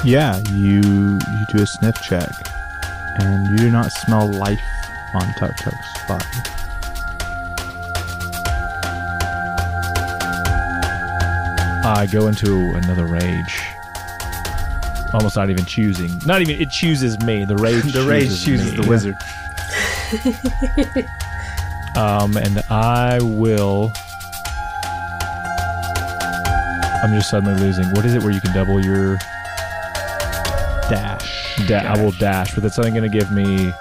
[0.04, 2.30] Yeah, you you do a sniff check,
[3.20, 4.60] and you do not smell life
[5.14, 6.26] on Tuk Tuk's body.
[11.86, 13.62] I go into another rage.
[15.14, 16.12] Almost not even choosing.
[16.26, 17.46] Not even it chooses me.
[17.46, 17.84] The rage.
[17.94, 19.16] the rage chooses chooses the wizard.
[21.96, 23.92] Um, and I will.
[27.04, 27.86] I'm just suddenly losing.
[27.92, 29.18] What is it where you can double your?
[30.90, 31.56] Dash.
[31.68, 33.72] Da- I will dash, but that's only going to give me.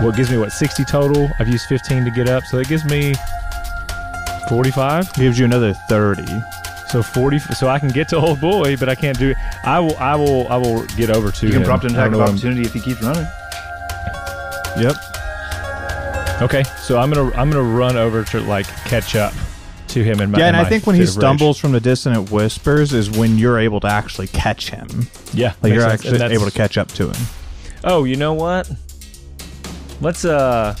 [0.00, 1.28] What gives me what 60 total?
[1.40, 3.14] I've used 15 to get up, so that gives me
[4.48, 5.12] 45.
[5.14, 6.26] Gives you another thirty.
[6.90, 7.38] So 40.
[7.40, 9.36] So I can get to old boy, but I can't do it.
[9.64, 9.96] I will.
[9.98, 10.48] I will.
[10.48, 11.66] I will get over to You can him.
[11.66, 13.26] prompt an attack of opportunity if he keeps running.
[14.78, 14.94] Yep.
[16.40, 19.34] Okay, so I'm gonna I'm gonna run over to like catch up
[19.88, 22.92] to him in my Yeah, and I think when he stumbles from the dissonant whispers
[22.92, 25.08] is when you're able to actually catch him.
[25.32, 26.04] Yeah, Like you're sense.
[26.06, 27.26] actually able to catch up to him.
[27.84, 28.70] Oh, you know what?
[30.00, 30.76] Let's uh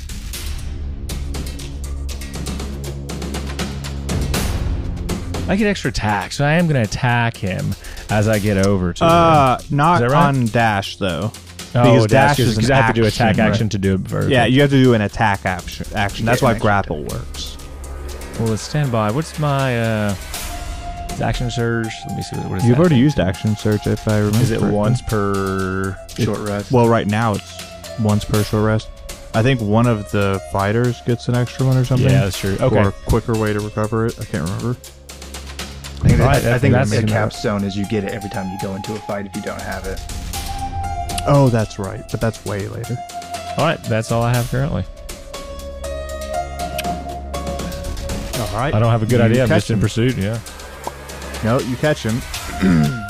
[5.48, 7.74] I get extra attack, so I am gonna attack him
[8.10, 9.10] as I get over to him.
[9.10, 10.26] Uh, not Is right?
[10.26, 11.32] on dash though.
[11.74, 14.00] Oh, because dash is because I have to do attack action, action to do it
[14.00, 14.30] vertical.
[14.32, 15.86] Yeah, you have to do an attack action.
[15.94, 16.26] Action.
[16.26, 17.56] That's why grapple works.
[18.38, 19.10] Well, let's stand by.
[19.10, 20.14] What's my uh
[21.20, 21.92] action surge?
[22.08, 23.02] Let me see what, what is You've that already thing?
[23.04, 24.38] used action surge, if I remember.
[24.38, 24.76] Is it correctly.
[24.78, 26.70] once per Short rest.
[26.72, 28.88] Well, right now it's once per short rest.
[29.34, 32.08] I think one of the fighters gets an extra one or something.
[32.08, 32.56] Yeah, that's true.
[32.60, 32.76] Okay.
[32.78, 34.18] Or a quicker way to recover it.
[34.20, 34.70] I can't remember.
[34.80, 38.48] I think, Right, I, I think that's- the capstone is you get it every time
[38.50, 40.00] you go into a fight if you don't have it.
[41.26, 42.96] Oh, that's right, but that's way later.
[43.58, 44.84] All right, that's all I have currently.
[48.38, 48.72] All right.
[48.72, 49.42] I don't have a good You idea.
[49.42, 49.80] I'm catch just in him.
[49.80, 50.16] pursuit.
[50.16, 50.38] Yeah.
[51.44, 52.20] No, you catch him.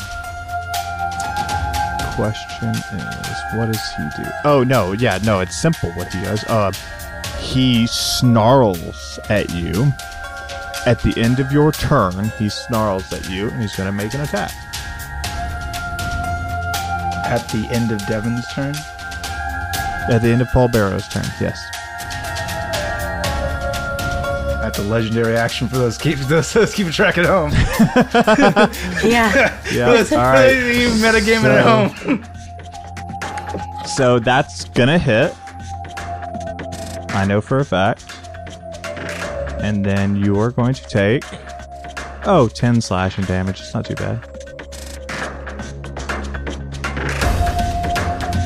[2.17, 4.29] Question is, what does he do?
[4.45, 6.43] Oh no, yeah, no, it's simple what he does.
[6.45, 6.73] Uh,
[7.38, 9.93] he snarls at you.
[10.85, 14.14] At the end of your turn, he snarls at you, and he's going to make
[14.14, 14.51] an attack.
[17.25, 18.75] At the end of Devin's turn,
[20.11, 21.61] At the end of Paul Barrow's turn, yes.
[24.68, 27.52] That's a legendary action for those keep those, those keeping track at home.
[29.11, 29.59] Yeah.
[29.72, 29.88] Yeah.
[29.88, 30.50] All right.
[30.50, 32.22] you metagaming at home.
[33.87, 35.35] So that's gonna hit.
[37.14, 38.04] I know for a fact.
[39.62, 41.24] And then you are going to take.
[42.26, 43.61] Oh, 10 slashing damage.
[43.61, 44.22] It's not too bad.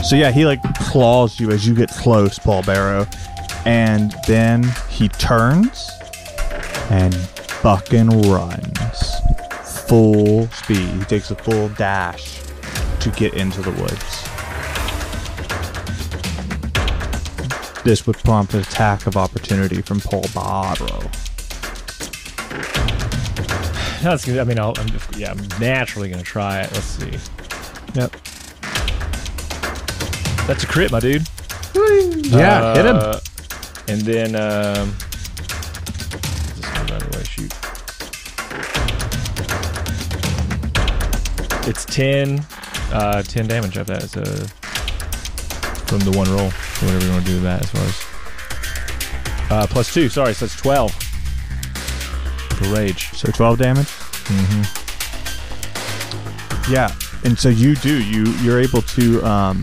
[0.04, 3.08] So yeah, he like claws you as you get close, Paul Barrow.
[3.64, 5.91] And then he turns
[6.92, 9.14] and fucking runs.
[9.88, 10.88] Full speed.
[10.90, 12.40] He takes a full dash
[13.00, 14.28] to get into the woods.
[17.82, 21.00] This would prompt an attack of opportunity from Paul Barrow.
[24.02, 26.72] That's I mean, I'll, I'm, yeah, I'm naturally gonna try it.
[26.72, 27.10] Let's see.
[27.94, 28.12] Yep.
[30.46, 31.26] That's a crit, my dude.
[31.74, 32.96] Yeah, hit him.
[32.96, 33.20] Uh,
[33.88, 34.94] And then, um,
[41.68, 42.44] It's ten,
[42.92, 44.16] uh, ten damage of that.
[44.16, 44.48] A
[45.86, 46.50] from the one roll.
[46.50, 50.08] So whatever you want to do with that, as far as uh, plus two.
[50.08, 50.92] Sorry, so it's twelve
[52.62, 53.10] for rage.
[53.12, 53.86] So 12 damage?
[54.26, 54.62] Mm-hmm.
[56.72, 56.94] Yeah.
[57.24, 58.02] And so you do.
[58.02, 59.60] You you're able to um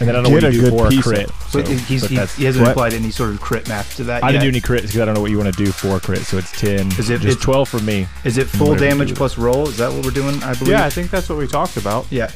[0.00, 1.28] And then I don't know what a you do for a crit.
[1.28, 2.70] of- But he's, but he, he hasn't what?
[2.72, 4.40] applied any sort of crit math to that I yet.
[4.40, 6.00] didn't do any crits because I don't know what you want to do for a
[6.00, 6.20] crit.
[6.22, 6.86] So it's ten.
[6.98, 8.06] Is it- just it's- twelve for me?
[8.24, 9.68] Is it full damage plus roll?
[9.68, 10.42] Is that what we're doing?
[10.42, 10.68] I believe.
[10.72, 12.06] Yeah, I think that's what we talked about.
[12.10, 12.28] Yeah.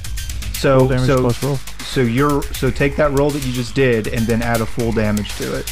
[0.53, 1.57] So Full damage so plus roll.
[1.85, 4.93] so you're so take that roll that you just did and then add a full
[4.93, 5.71] damage to it.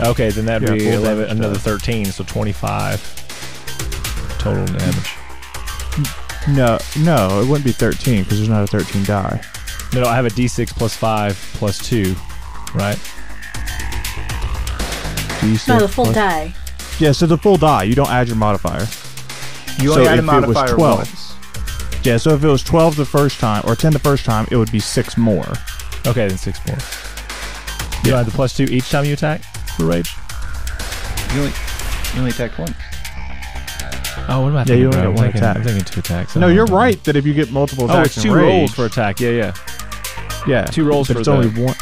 [0.00, 3.00] Okay, then that'd Yeah, be 11, another uh, 13, so 25
[4.38, 5.14] total damage.
[6.48, 9.40] No, no, it wouldn't be 13 because there's not a 13 die.
[9.94, 12.14] No, no, I have a d6 plus 5 plus 2,
[12.74, 12.98] right?
[15.40, 16.54] D6 No, the full plus- die.
[16.98, 17.84] Yeah, so the full die.
[17.84, 18.86] You don't add your modifier.
[19.80, 20.98] You So only add a if it was modifier 12.
[20.98, 21.32] once.
[22.04, 24.56] Yeah, so if it was 12 the first time or 10 the first time, it
[24.56, 25.46] would be six more.
[26.06, 26.76] Okay, then 6 more.
[28.04, 29.42] You don't have the plus 2 each time you attack
[29.76, 30.14] for rage?
[31.34, 31.52] You only
[32.14, 32.72] you only attack once.
[34.28, 34.78] Oh, what am I Yeah, thinking?
[34.80, 35.00] you only bro?
[35.00, 35.56] get I'm one thinking, attack.
[35.56, 36.36] I'm thinking two attacks.
[36.36, 36.72] No, Oh, you're okay.
[36.72, 39.20] right that if you get multiple Oh, attacks it's in two rage, rolls for attack.
[39.20, 39.52] Yeah, yeah.
[40.46, 41.74] Yeah, two rolls but for it's the- only one.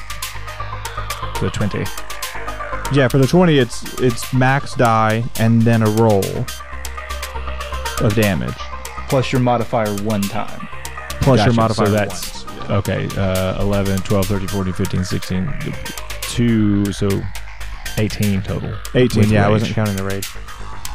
[1.41, 1.85] So 20.
[2.93, 6.23] Yeah, for the 20, it's it's max die and then a roll
[8.01, 8.55] of damage
[9.09, 10.69] Plus your modifier one time.
[11.21, 15.55] plus Gotcha, your modifier So that's, okay, uh, 11, 12, 13, 14, 15, 16,
[16.23, 17.09] 2, so
[17.99, 18.75] 18 total.
[18.95, 20.29] 18 with yeah i wasn't counting the rage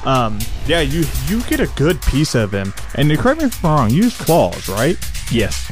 [0.06, 3.72] um yeah you you get a good piece of him and correct me if i'm
[3.76, 4.98] wrong you use claws right
[5.32, 5.72] Yes.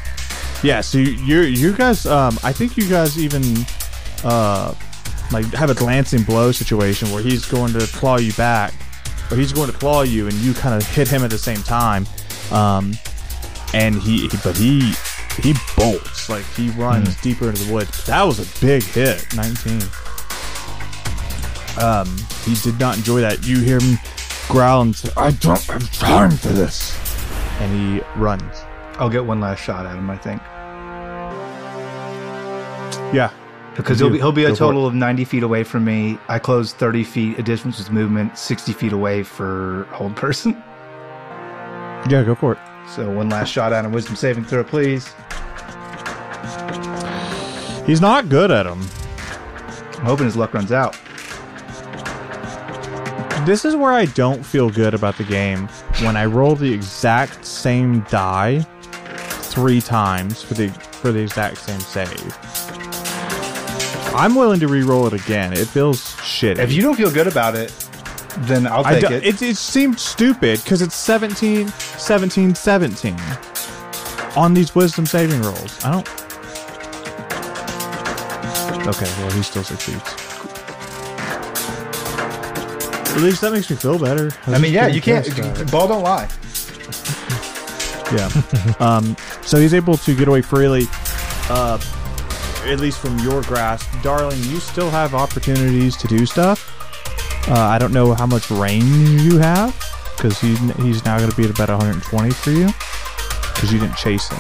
[0.63, 3.43] Yeah so you you guys um i think you guys even
[4.24, 4.74] uh
[5.32, 8.74] like have a glancing blow situation where he's going to claw you back
[9.30, 11.62] or he's going to claw you and you kind of hit him at the same
[11.63, 12.06] time
[12.52, 12.93] um
[13.74, 14.93] and he, he but he
[15.41, 19.82] he bolts like he runs deeper into the woods that was a big hit 19
[21.80, 22.08] um,
[22.43, 23.46] he did not enjoy that.
[23.46, 24.00] You hear him
[24.48, 26.98] growl and say, I don't have time for this.
[27.60, 28.63] And he runs.
[28.99, 30.10] I'll get one last shot at him.
[30.10, 30.41] I think
[33.13, 33.29] Yeah.
[33.75, 36.17] because he'll be he'll be a total of ninety feet away from me.
[36.27, 37.38] I close thirty feet.
[37.39, 40.53] A distance with movement, sixty feet away for hold person.
[42.10, 42.60] Yeah, go for it.
[42.89, 43.91] So one last shot at him.
[43.91, 45.13] Wisdom saving throw, please.
[47.86, 48.81] He's not good at them.
[49.99, 50.97] I'm hoping his luck runs out.
[53.45, 55.67] This is where I don't feel good about the game.
[56.01, 58.65] When I roll the exact same die
[59.58, 60.67] three times for the
[61.02, 62.38] for the exact same save.
[64.15, 65.52] I'm willing to re-roll it again.
[65.52, 66.60] It feels shitty.
[66.60, 67.74] If you don't feel good about it,
[68.41, 69.26] then I'll I take do- it.
[69.26, 69.41] it.
[69.41, 73.17] It seemed stupid because it's 17, 17, 17
[74.36, 75.84] on these wisdom saving rolls.
[75.84, 76.08] I don't.
[78.88, 80.04] Okay, well, he still succeeds.
[83.15, 84.30] At least that makes me feel better.
[84.46, 85.26] I mean, yeah, you can't.
[85.26, 85.72] Pissed about it.
[85.72, 86.30] Ball don't lie.
[88.10, 88.30] Yeah.
[88.80, 89.18] um,
[89.48, 90.84] so he's able to get away freely,
[91.50, 91.80] uh,
[92.66, 93.89] at least from your grasp.
[94.04, 96.74] Darling, you still have opportunities to do stuff.
[97.50, 99.74] Uh, I don't know how much range you have,
[100.16, 102.68] because he, he's now going to be at about 120 for you,
[103.54, 104.38] because you didn't chase him.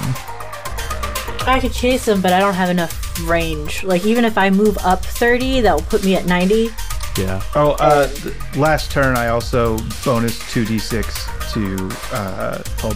[1.47, 3.85] I could chase him, but I don't have enough range.
[3.85, 6.69] Like even if I move up 30, that will put me at 90.
[7.17, 7.41] Yeah.
[7.55, 8.09] Oh, uh,
[8.57, 12.93] last turn I also bonus two d six to uh, Paul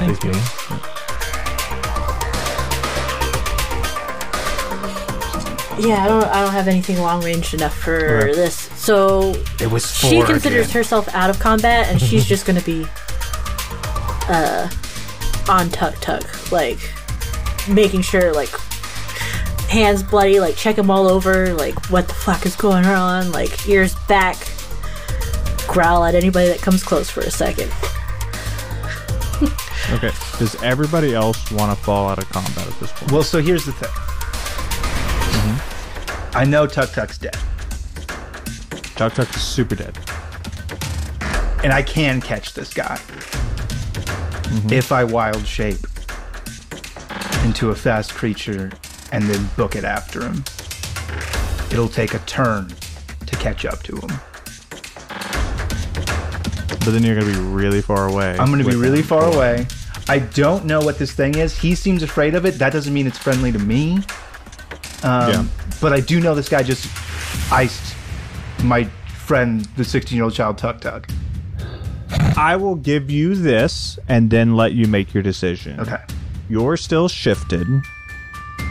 [0.00, 0.14] Barrow.
[0.14, 1.50] Thank you.
[5.78, 6.24] Yeah, I don't.
[6.24, 8.32] I don't have anything long range enough for Okay.
[8.34, 8.54] this.
[8.76, 10.74] So It was she considers again.
[10.76, 12.86] herself out of combat, and she's just gonna be
[14.28, 14.68] uh
[15.48, 16.78] on tuck tuck, like
[17.66, 18.50] making sure like
[19.70, 23.66] hands bloody, like check them all over, like what the fuck is going on, like
[23.66, 24.36] ears back,
[25.66, 27.72] growl at anybody that comes close for a second.
[29.92, 30.10] Okay.
[30.38, 33.10] Does everybody else want to fall out of combat at this point?
[33.12, 33.88] Well, so here's the thing.
[35.32, 36.36] Mm-hmm.
[36.36, 37.36] I know Tuk Tuk's dead,
[38.94, 39.98] Tuk Tuk is super dead.
[41.62, 44.72] and I can catch this guy mm-hmm.
[44.72, 45.78] if I wild shape
[47.44, 48.70] into a fast creature
[49.12, 50.44] and then book it after him.
[51.70, 52.68] It'll take a turn
[53.26, 54.10] to catch up to him.
[56.80, 58.36] But then you're gonna be really far away.
[58.38, 59.66] I'm going to be really far away.
[60.10, 61.56] I don't know what this thing is.
[61.56, 62.58] He seems afraid of it.
[62.58, 63.98] That doesn't mean it's friendly to me.
[65.04, 65.44] Um, Yeah.
[65.80, 66.88] But I do know this guy just
[67.52, 67.94] iced
[68.64, 68.84] my
[69.14, 71.08] friend, the 16 year old child Tuck Tuck.
[72.36, 75.78] I will give you this and then let you make your decision.
[75.78, 76.02] Okay.
[76.48, 77.68] You're still shifted,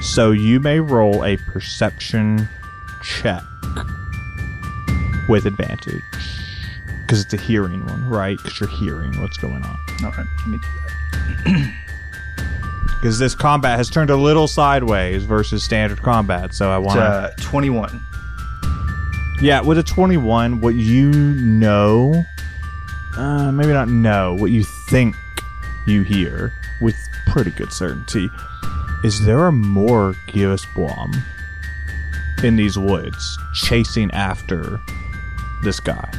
[0.01, 2.49] so you may roll a perception
[3.01, 3.43] check
[5.29, 6.03] with advantage.
[7.03, 8.35] Because it's a hearing one, right?
[8.35, 9.79] Because you're hearing what's going on.
[10.03, 10.27] All right.
[10.39, 10.88] Let me do that.
[12.99, 17.29] Because this combat has turned a little sideways versus standard combat, so I want uh,
[17.39, 18.01] 21.
[19.41, 22.25] Yeah, with a 21, what you know,
[23.15, 25.15] uh, maybe not know, what you think
[25.87, 26.51] you hear
[26.81, 26.97] with
[27.27, 28.29] pretty good certainty
[29.05, 31.23] is there are more Gyosbuom
[32.43, 34.77] in these woods chasing after
[35.63, 36.11] this guy.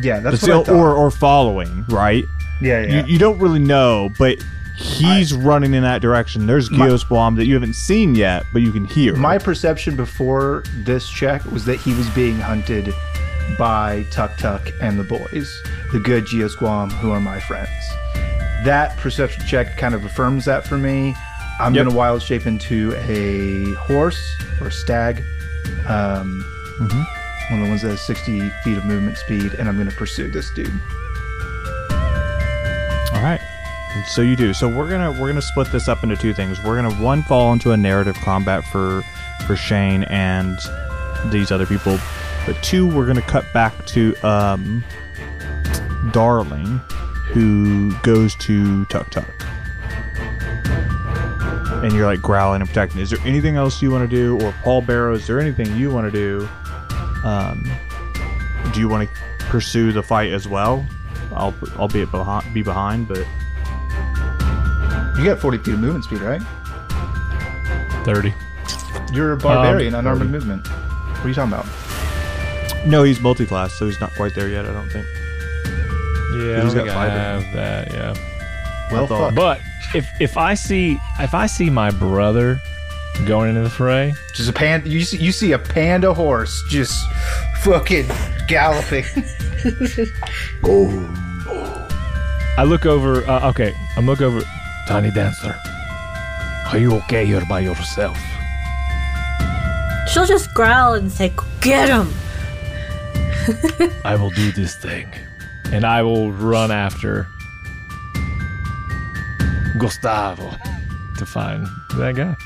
[0.00, 2.24] Yeah, that's I or, or following, right?
[2.60, 3.04] Yeah, yeah.
[3.06, 4.38] You, you don't really know, but
[4.76, 6.46] he's running in that direction.
[6.46, 9.14] There's My- Gyosbuom that you haven't seen yet, but you can hear.
[9.16, 12.92] My perception before this check was that he was being hunted
[13.58, 17.68] by Tuk Tuk and the boys, the good Gyosbuom, who are my friends.
[18.64, 21.14] That perception check kind of affirms that for me.
[21.60, 21.84] I'm Yep.
[21.84, 24.20] going to wild shape into a horse
[24.60, 25.22] or stag.
[25.88, 26.44] Um,
[27.48, 29.94] One of the ones that has 60 feet of movement speed, and I'm going to
[29.96, 30.72] pursue this dude.
[34.06, 34.54] So you do.
[34.54, 36.62] So we're gonna we're gonna split this up into two things.
[36.62, 39.02] We're gonna one fall into a narrative combat for
[39.46, 40.58] for Shane and
[41.26, 41.98] these other people,
[42.46, 44.84] but two we're gonna cut back to um
[46.12, 46.80] Darling,
[47.32, 49.28] who goes to Tuck Tuck,
[51.82, 53.00] And you're like growling and protecting.
[53.00, 55.14] Is there anything else you want to do, or Paul Barrow?
[55.14, 56.48] Is there anything you want to do?
[57.24, 57.68] Um,
[58.72, 60.86] do you want to pursue the fight as well?
[61.34, 63.26] I'll I'll be behind, be behind, but
[65.18, 66.42] You got 40 feet of movement speed, right?
[68.04, 68.34] 30.
[69.12, 70.30] You're a barbarian, Um, unarmed 30.
[70.32, 70.66] movement.
[70.68, 71.66] What are you talking about?
[72.86, 74.64] no, he's multi-class, so he's not quite there yet.
[74.66, 75.06] I don't think.
[76.44, 78.14] Yeah, he's got think I five have that, yeah.
[78.92, 79.34] Well, thought- fuck.
[79.34, 79.60] But
[79.94, 82.60] if if I see if I see my brother
[83.24, 84.88] going into the fray, Just a panda.
[84.88, 86.94] You see, you see a panda horse just
[87.62, 88.06] fucking
[88.46, 89.04] galloping.
[92.58, 93.24] I look over.
[93.28, 94.40] Uh, okay, I look over.
[94.86, 95.58] Tiny dancer,
[96.72, 98.16] are you okay here by yourself?
[100.08, 102.12] She'll just growl and say, "Get him!"
[104.04, 105.08] I will do this thing,
[105.72, 107.26] and I will run after
[109.78, 110.50] Gustavo
[111.18, 111.66] to find
[111.96, 112.36] that guy.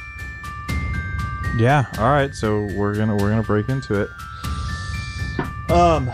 [1.59, 1.85] Yeah.
[1.99, 2.35] All right.
[2.35, 4.11] So we're gonna we're gonna break into it.
[5.71, 6.11] Um,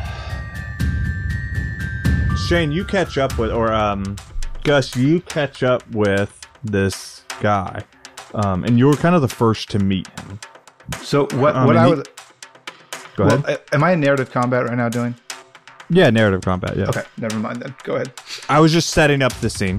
[2.46, 4.16] Shane, you catch up with, or um,
[4.66, 7.84] Gus, you catch up with this guy,
[8.34, 10.40] um, and you're kind of the first to meet him.
[11.02, 11.54] So what?
[11.54, 12.02] Um, what I was.
[13.14, 13.60] Go Well, ahead.
[13.72, 14.88] am I in narrative combat right now?
[14.88, 15.14] Doing
[15.88, 16.76] Yeah, narrative combat.
[16.76, 16.88] Yeah.
[16.88, 17.04] okay.
[17.16, 17.76] Never mind then.
[17.84, 18.12] Go ahead.
[18.48, 19.78] I was just setting up the scene.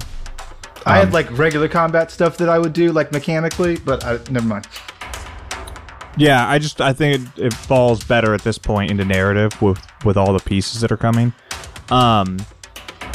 [0.85, 4.19] I Um, had like regular combat stuff that I would do like mechanically, but I,
[4.31, 4.67] never mind.
[6.15, 9.79] Yeah, I just I think it, it falls better at this point into narrative with
[10.05, 11.33] with all the pieces that are coming.
[11.89, 12.37] Um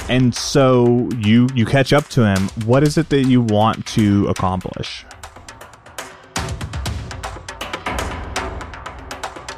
[0.09, 2.49] and so you you catch up to him.
[2.67, 5.05] What is it that you want to accomplish?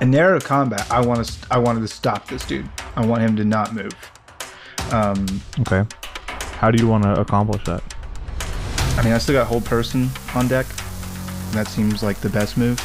[0.01, 1.47] In narrative combat, I want to.
[1.51, 2.69] I wanted to stop this dude.
[2.97, 3.93] I want him to not move.
[4.93, 5.27] Um,
[5.61, 5.85] Okay.
[6.59, 7.83] How do you want to accomplish that?
[8.99, 10.67] I mean, I still got hold person on deck.
[11.53, 12.79] That seems like the best move.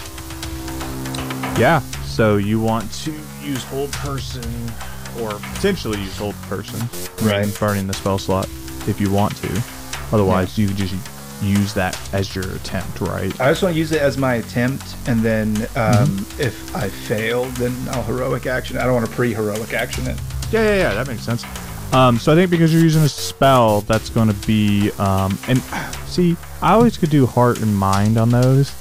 [1.57, 1.80] Yeah.
[2.03, 4.43] So you want to use hold person
[5.22, 6.80] or potentially use hold person.
[7.22, 7.59] Right.
[7.59, 8.47] burning the spell slot
[8.88, 9.63] if you want to.
[10.11, 10.95] Otherwise, you could just
[11.41, 13.39] use that as your attempt, right?
[13.39, 17.45] I just want to use it as my attempt, and then um, if I fail,
[17.51, 18.78] then I'll heroic action.
[18.78, 20.20] I don't want to pre-heroic action it.
[20.51, 20.93] Yeah, yeah, yeah.
[20.95, 21.43] That makes sense.
[21.93, 25.61] Um, so I think because you're using a spell, that's going to be um, and
[26.07, 28.74] see, I always could do heart and mind on those,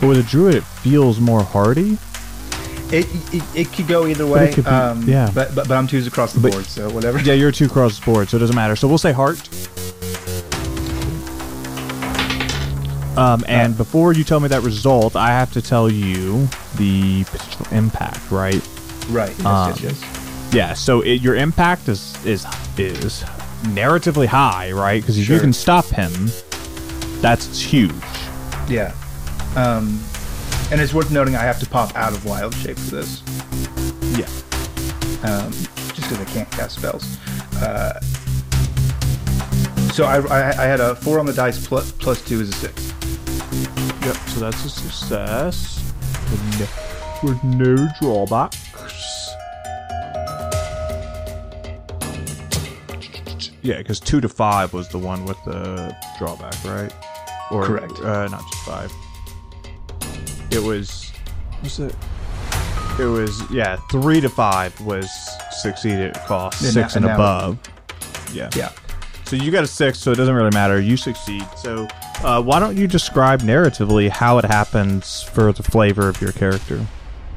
[0.00, 1.98] but with a druid, it feels more hardy.
[2.90, 4.52] It, it, it could go either way.
[4.52, 5.30] could be- um, yeah.
[5.34, 7.18] But, but but I'm twos across the But- board, so whatever.
[7.20, 8.76] Yeah, you're two across the board, so it doesn't matter.
[8.76, 9.38] So we'll say heart.
[13.18, 17.66] Um, and before you tell me that result, I have to tell you the potential
[17.72, 18.62] impact, right?
[19.08, 19.34] Right.
[19.38, 20.54] Yes, Um, yes, yes.
[20.54, 20.72] Yeah.
[20.74, 22.46] So it, your impact is is
[22.78, 23.24] is
[23.64, 25.02] narratively high, right?
[25.02, 26.12] Because if you can stop him,
[27.20, 27.92] that's huge.
[28.68, 28.94] Yeah.
[29.56, 30.00] Um,
[30.70, 33.22] and it's worth noting I have to pop out of wild shape for this,
[34.18, 34.26] Yeah.
[35.28, 35.50] um,
[35.94, 37.16] just because I can't cast spells.
[37.56, 37.98] Uh,
[39.92, 42.52] so I, I, I had a four on the dice plus, plus two is a
[42.52, 42.92] six.
[44.04, 44.16] Yep.
[44.28, 45.92] So that's a success
[46.30, 48.56] with no, with no drawbacks.
[53.62, 56.92] Yeah, because two to five was the one with the drawback, right?
[57.50, 57.98] Or Correct.
[58.00, 58.92] Uh, not just five.
[60.50, 61.12] It was.
[61.62, 61.94] Was it?
[62.98, 63.76] It was yeah.
[63.90, 65.10] Three to five was
[65.52, 67.58] succeeded cost And six now- and and above.
[68.32, 68.50] Yeah.
[68.56, 68.70] Yeah.
[69.24, 70.80] So you got a six, so it doesn't really matter.
[70.80, 71.44] You succeed.
[71.56, 71.86] So
[72.24, 76.84] uh, why don't you describe narratively how it happens for the flavor of your character?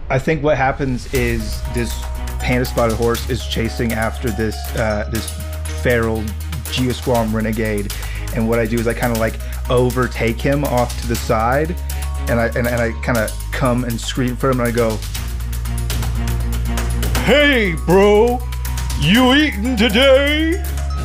[0.09, 1.93] I think what happens is this
[2.39, 5.29] panda spotted horse is chasing after this uh, this
[5.83, 6.21] feral
[6.71, 7.93] Gyosbuom renegade,
[8.35, 9.35] and what I do is I kind of like
[9.69, 11.75] overtake him off to the side,
[12.31, 14.97] and I and, and I kind of come and scream for him, and I go,
[17.25, 18.39] "Hey, bro,
[18.99, 20.63] you eating today?"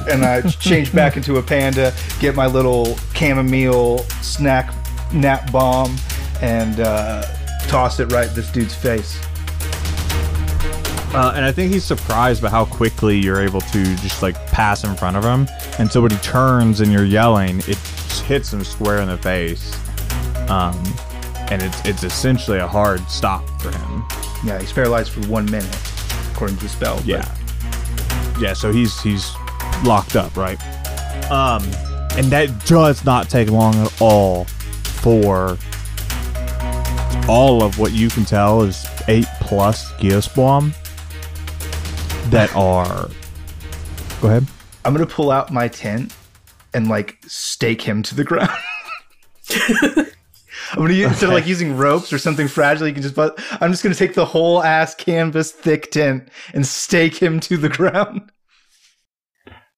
[0.08, 4.72] And I change back into a panda, get my little chamomile snack
[5.12, 5.96] nap bomb,
[6.40, 7.22] and uh,
[7.66, 9.20] toss it right in this dude's face.
[11.12, 14.84] Uh, and I think he's surprised by how quickly you're able to just like pass
[14.84, 15.48] in front of him.
[15.78, 17.78] And so when he turns and you're yelling, it
[18.26, 19.74] hits him square in the face.
[20.50, 20.80] Um,
[21.50, 24.04] and it's it's essentially a hard stop for him.
[24.44, 25.76] Yeah, he's paralyzed for one minute,
[26.32, 26.96] according to the spell.
[26.96, 27.34] but- Yeah.
[28.40, 29.32] Yeah, so he's he's
[29.84, 30.60] locked up, right?
[31.30, 31.62] Um
[32.18, 34.44] and that does not take long at all
[34.84, 35.58] for
[37.28, 40.72] all of what you can tell is eight plus Gyosbuom
[42.30, 43.08] that are
[44.20, 44.46] Go ahead.
[44.84, 46.14] I'm gonna pull out my tent
[46.74, 48.50] and like stake him to the ground.
[50.72, 53.14] I'm gonna use, instead of like using ropes or something fragile, you can just.
[53.14, 57.56] But I'm just gonna take the whole ass canvas thick tent and stake him to
[57.56, 58.30] the ground.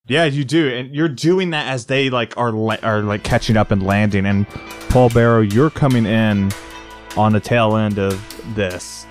[0.06, 3.56] Yeah, you do, and you're doing that as they like are la- are like catching
[3.56, 4.24] up and landing.
[4.24, 4.48] And
[4.88, 6.50] Paul Barrow, you're coming in
[7.16, 9.06] on the tail end of this.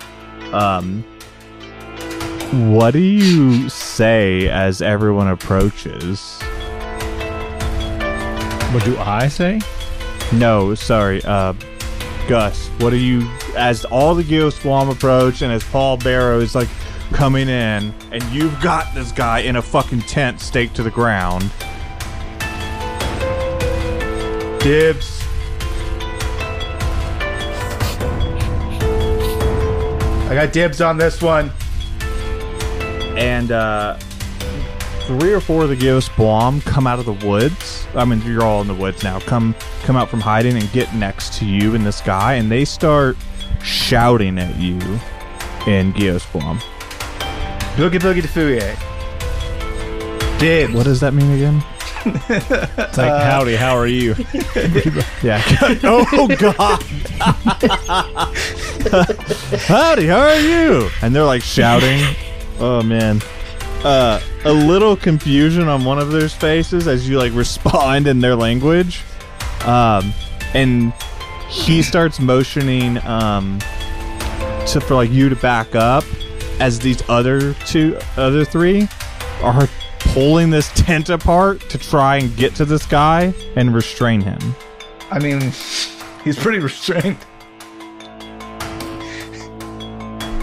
[0.52, 1.04] Um,
[2.72, 6.40] what do you say as everyone approaches?
[8.72, 9.60] What do I say?
[10.32, 11.54] No, sorry, uh,
[12.28, 12.68] Gus.
[12.80, 16.68] What are you as all the Gyosbuom approach and as Paul Barrow is like
[17.12, 21.50] coming in, and you've got this guy in a fucking tent staked to the ground.
[24.60, 25.22] Dibs.
[30.30, 31.50] I got dibs on this one.
[33.16, 33.98] and uh,
[35.08, 37.86] three or four of the Gyosbuom come out of the woods.
[37.94, 39.18] I mean, you're all in the woods now.
[39.20, 39.54] Come,
[39.84, 43.16] come out from hiding and get next to you and this guy, and they start
[43.64, 44.74] shouting at you
[45.66, 46.58] in Gyosbuom.
[47.76, 48.60] Boogie boogie to Fouye.
[48.60, 50.38] Eh?
[50.38, 50.74] Dibs.
[50.74, 51.64] What does that mean again?
[52.30, 54.14] It's like, uh, howdy, how are you?
[55.22, 55.42] Yeah.
[55.82, 56.82] oh God.
[59.62, 60.90] Howdy, how are you?
[61.02, 62.00] And they're like shouting.
[62.60, 63.20] Oh man.
[63.84, 68.34] Uh, a little confusion on one of their faces as you like respond in their
[68.34, 69.02] language.
[69.64, 70.12] Um,
[70.54, 70.92] and
[71.48, 73.58] he starts motioning um
[74.66, 76.04] to for like you to back up
[76.60, 78.86] as these other two other three
[79.42, 79.68] are
[79.98, 84.38] pulling this tent apart to try and get to this guy and restrain him.
[85.10, 85.40] I mean,
[86.24, 87.16] he's pretty restrained.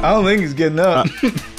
[0.02, 1.08] I don't think he's getting up.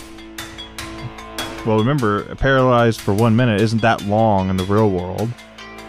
[1.66, 5.28] Well, remember, paralyzed for one minute isn't that long in the real world.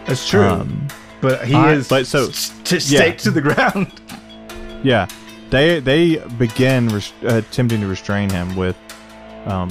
[0.06, 0.44] That's true.
[0.48, 0.88] Um,
[1.22, 2.80] but he I- is but so- s- to yeah.
[2.80, 3.92] stake to the ground.
[4.84, 5.08] yeah,
[5.50, 8.76] they they begin res- uh, attempting to restrain him with
[9.46, 9.70] um,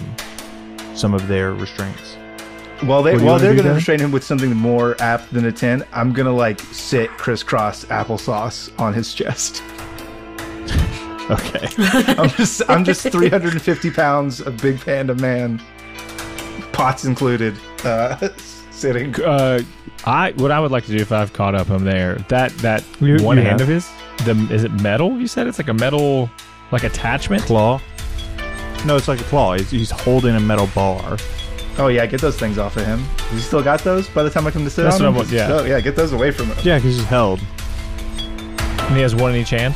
[0.94, 2.16] some of their restraints.
[2.82, 3.76] While they What do you while wanna they're gonna Devin?
[3.76, 8.70] restrain him with something more apt than a ten, I'm gonna like sit crisscross applesauce
[8.78, 9.62] on his chest.
[11.28, 11.66] Okay.
[12.18, 15.60] I'm just I'm just 350 pounds of big panda man,
[16.76, 18.28] pots included, uh,
[18.70, 19.14] sitting.
[19.22, 19.60] Uh,
[20.04, 22.16] I what I would like to do if I've caught up him there.
[22.28, 23.68] That that You- one you hand have.
[23.68, 23.90] of his.
[24.24, 25.18] The is it metal?
[25.18, 26.30] You said it's like a metal,
[26.72, 27.42] like attachment.
[27.42, 27.80] claw.
[28.84, 29.54] No, it's like a claw.
[29.54, 31.16] He's, he's holding a metal bar.
[31.78, 32.98] Oh yeah, get those things off of him.
[33.00, 35.26] Has he still got those by the time I come to sit That's on what
[35.26, 35.38] him?
[35.40, 35.56] I'm- yeah.
[35.56, 36.56] Oh yeah, get those away from him.
[36.62, 37.40] Yeah, because he's held.
[38.18, 39.74] And he has one in each hand.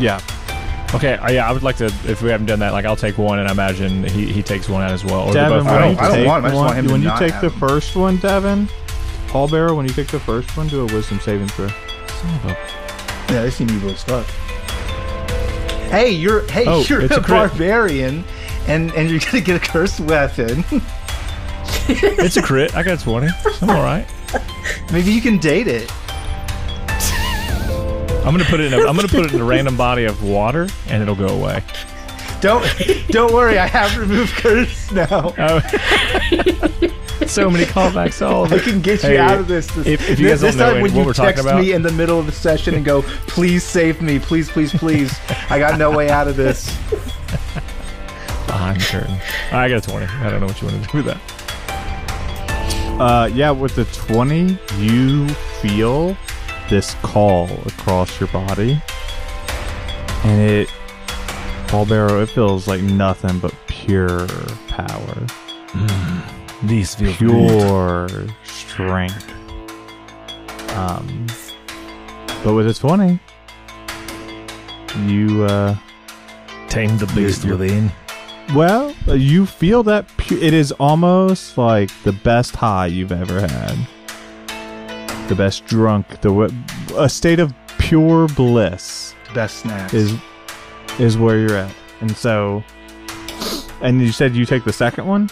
[0.00, 0.20] Yeah.
[0.94, 1.86] Okay, uh, yeah, I would like to.
[2.06, 4.68] If we haven't done that, like I'll take one, and I imagine he, he takes
[4.68, 5.22] one out as well.
[5.28, 6.44] Or they're Devin, both I when don't- you I don't take want him.
[6.44, 7.58] I just want him to when you not take have the him.
[7.68, 8.68] first one, Devin,
[9.28, 11.66] Paul Barrow, when you take the first one, do a wisdom saving throw.
[13.28, 14.26] Yeah, they seem evil as fuck.
[15.90, 17.28] Hey, you're hey, Oh, you're it's a, a crit.
[17.50, 18.24] barbarian,
[18.68, 20.64] and and you're gonna get a cursed weapon.
[21.88, 22.74] It's a crit.
[22.74, 23.28] I got twenty.
[23.60, 24.06] I'm all right.
[24.92, 25.92] Maybe you can date it.
[28.26, 28.74] I'm gonna put it in.
[28.80, 31.62] A, I'm gonna put it in a random body of water, and it'll go away.
[32.40, 32.66] Don't
[33.08, 35.32] don't worry, I have removed curse now.
[35.38, 35.60] Oh.
[37.26, 38.20] so many callbacks.
[38.26, 39.66] All I can get you Hey, out of this.
[39.68, 41.60] this if- if you this, guys don't this know time when what you text about-
[41.60, 45.18] me in the middle of the session and go, "Please save me, please, please, please,"
[45.48, 46.76] I got no way out of this.
[48.48, 49.16] I'm certain.
[49.52, 50.06] I got a twenty.
[50.06, 51.20] I don't know what you want to do with that.
[53.00, 55.28] Uh, yeah, with the 20, you
[55.60, 56.16] feel
[56.68, 58.80] this call across your body.
[60.24, 60.68] And it,
[61.68, 64.26] Paul Barrow, it feels like nothing but pure
[64.68, 65.26] power,
[66.64, 68.08] These feel pure
[68.44, 69.32] strength.
[70.72, 71.26] Um,
[72.42, 73.18] but with a 20,
[75.06, 75.76] you, uh,
[76.68, 77.90] Tame the beast within.
[78.54, 83.88] Well, you feel that pu- it is almost like the best high you've ever had.
[85.28, 86.52] The best drunk, the w-
[86.96, 89.92] a state of pure bliss Best snacks.
[89.92, 90.14] is
[90.98, 91.74] is where you're at.
[92.00, 92.62] And so
[93.82, 95.28] and you said you take the second one?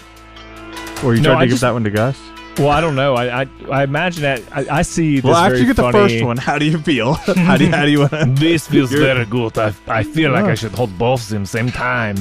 [1.04, 2.18] Or you No, tried to I give just- that one to Gus?
[2.58, 3.14] Well, I don't know.
[3.14, 5.90] I I, I imagine that I, I see this Well, after very you get the
[5.90, 7.14] first one, how do you feel?
[7.14, 9.56] how do you, how do you want to This feels You're- very good.
[9.58, 10.48] I, I feel like Oh.
[10.50, 12.16] I should hold both of them same time.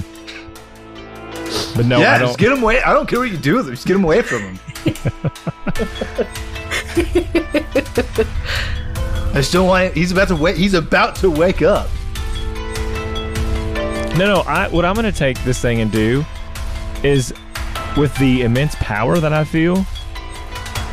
[1.75, 2.27] But no, yeah, I don't.
[2.29, 2.81] just get him away.
[2.81, 3.73] I don't care what you do with him.
[3.75, 4.59] Just get him away from him.
[9.35, 9.93] I still want.
[9.93, 10.57] He's about to wake.
[10.57, 11.89] He's about to wake up.
[14.17, 14.43] No, no.
[14.45, 16.23] I, what I'm going to take this thing and do
[17.03, 17.33] is,
[17.97, 19.85] with the immense power that I feel,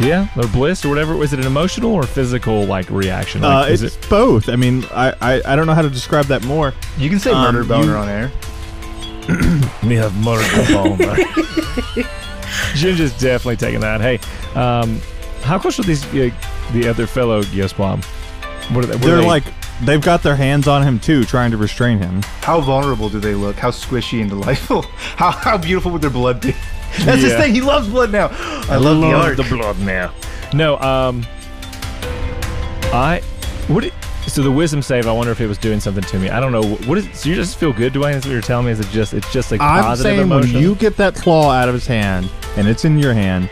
[0.00, 1.14] yeah, or bliss or whatever.
[1.16, 3.44] Was it an emotional or physical like reaction?
[3.44, 4.06] uh, Like, is it's it?
[4.08, 4.48] both.
[4.48, 6.72] I mean, I, I I don't know how to describe that more.
[6.96, 8.30] You can say Um, murder boner you- on air.
[9.82, 12.08] Me have murdered the
[12.74, 14.00] Ginger's definitely taking that.
[14.00, 14.18] Hey,
[14.58, 15.00] um,
[15.42, 16.30] how close are these uh,
[16.72, 18.04] the other fellow Gyosbuom?
[18.74, 18.96] What are they?
[18.96, 19.44] What are They're they- like
[19.82, 22.22] they've got their hands on him too, trying to restrain him.
[22.42, 23.56] How vulnerable do they look?
[23.56, 24.82] How squishy and delightful?
[25.16, 26.50] How how beautiful would their blood be?
[27.00, 27.40] That's his Yeah.
[27.40, 27.54] thing.
[27.54, 28.28] He loves blood now.
[28.68, 29.36] I love, the art.
[29.48, 30.12] blood now.
[30.52, 31.24] No, um,
[32.92, 33.22] I
[33.68, 33.84] what?
[33.84, 33.94] It,
[34.30, 35.06] so the wisdom save.
[35.06, 36.30] I wonder if it was doing something to me.
[36.30, 36.62] I don't know.
[36.86, 37.08] What is?
[37.18, 38.14] So you just feel good, Dwayne?
[38.14, 38.72] Is what you're telling me?
[38.72, 39.14] Is it just?
[39.14, 40.54] It's just like I'm positive saying emotion.
[40.54, 43.50] when you get that claw out of his hand and it's in your hand,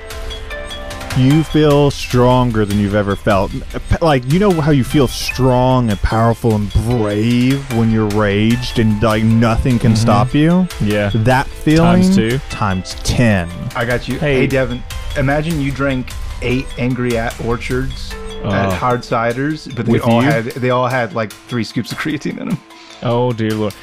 [1.16, 3.52] you feel stronger than you've ever felt.
[4.00, 9.02] Like you know how you feel strong and powerful and brave when you're raged and
[9.02, 10.00] like nothing can mm-hmm.
[10.00, 10.66] stop you.
[10.80, 11.10] yeah.
[11.14, 12.38] That feeling Times two.
[12.50, 13.48] times ten.
[13.74, 14.18] I got you.
[14.18, 14.40] Hey.
[14.40, 14.82] Hey, Devin.
[15.16, 16.12] Imagine you drank
[16.42, 18.14] eight Angry at Orchards.
[18.44, 20.28] At hard ciders, but they With all you?
[20.30, 22.58] had they all had like three scoops of creatine in them.
[23.02, 23.74] Oh dear lord.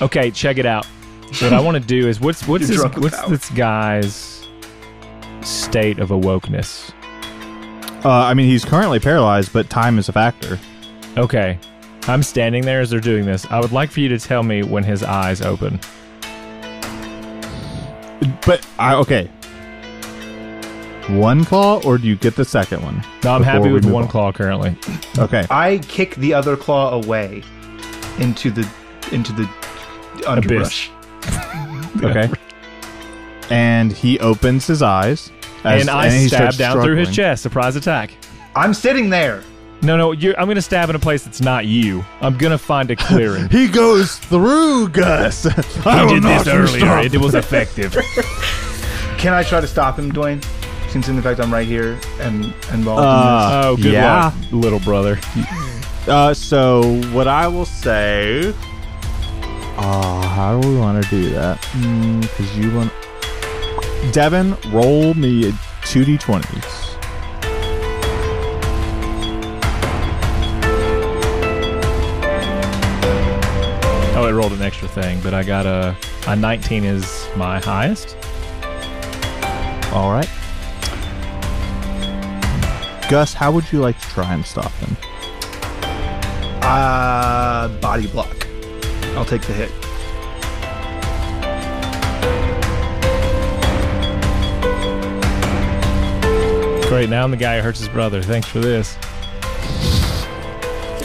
[0.00, 0.86] Okay, check it out.
[1.40, 3.28] What I want to do is what's what's You're this, drunk with what's power.
[3.30, 4.48] this guy's
[5.42, 6.92] state of awokeness?
[8.04, 10.58] Uh, I mean, he's currently paralyzed, but time is a factor.
[11.16, 11.58] Okay.
[12.08, 13.44] I'm standing there as they're doing this.
[13.50, 15.78] I would like for you to tell me when his eyes open.
[18.46, 19.30] But I okay.
[21.08, 23.04] One claw, or do you get the second one?
[23.24, 24.08] No, I'm happy with one on?
[24.08, 24.76] claw currently.
[25.18, 25.46] Okay.
[25.50, 27.42] I kick the other claw away
[28.18, 28.68] into the
[29.12, 29.48] into the
[30.26, 30.90] underbrush.
[32.02, 32.30] Okay.
[33.50, 35.30] and he opens his eyes.
[35.64, 37.42] as- and I he stab starts down through his chest.
[37.42, 38.12] Surprise attack.
[38.54, 39.42] I'm sitting there.
[39.82, 42.04] No, no, you're, I'm going to stab in a place that's not you.
[42.20, 43.48] I'm going to find a clearing.
[43.50, 45.46] He goes through Gus.
[45.46, 46.78] I I did this earlier.
[46.80, 47.04] stop.
[47.06, 47.92] It was effective.
[49.18, 50.42] Can I try to stop him, Dwayne?
[50.90, 54.24] Since in fact I'm right here and involved Uh, oh, good yeah.
[54.24, 55.18] luck, little brother.
[56.08, 58.54] Uh, so what I will say.
[59.76, 61.60] Oh, how do we want to do that?
[62.22, 62.90] Because you want.
[64.12, 65.52] Devin, roll me
[65.84, 66.86] two d20s.
[74.12, 78.16] Oh, it rolled an extra thing, but I got a a 19 is my highest.
[79.92, 80.28] All right.
[83.10, 84.96] Gus, how would you like to try and stop him?
[86.62, 88.46] Uh, body block.
[89.16, 89.70] I'll take the hit.
[96.88, 97.08] Great.
[97.10, 98.22] Now I'm the guy who hurts his brother.
[98.22, 98.94] Thanks for this.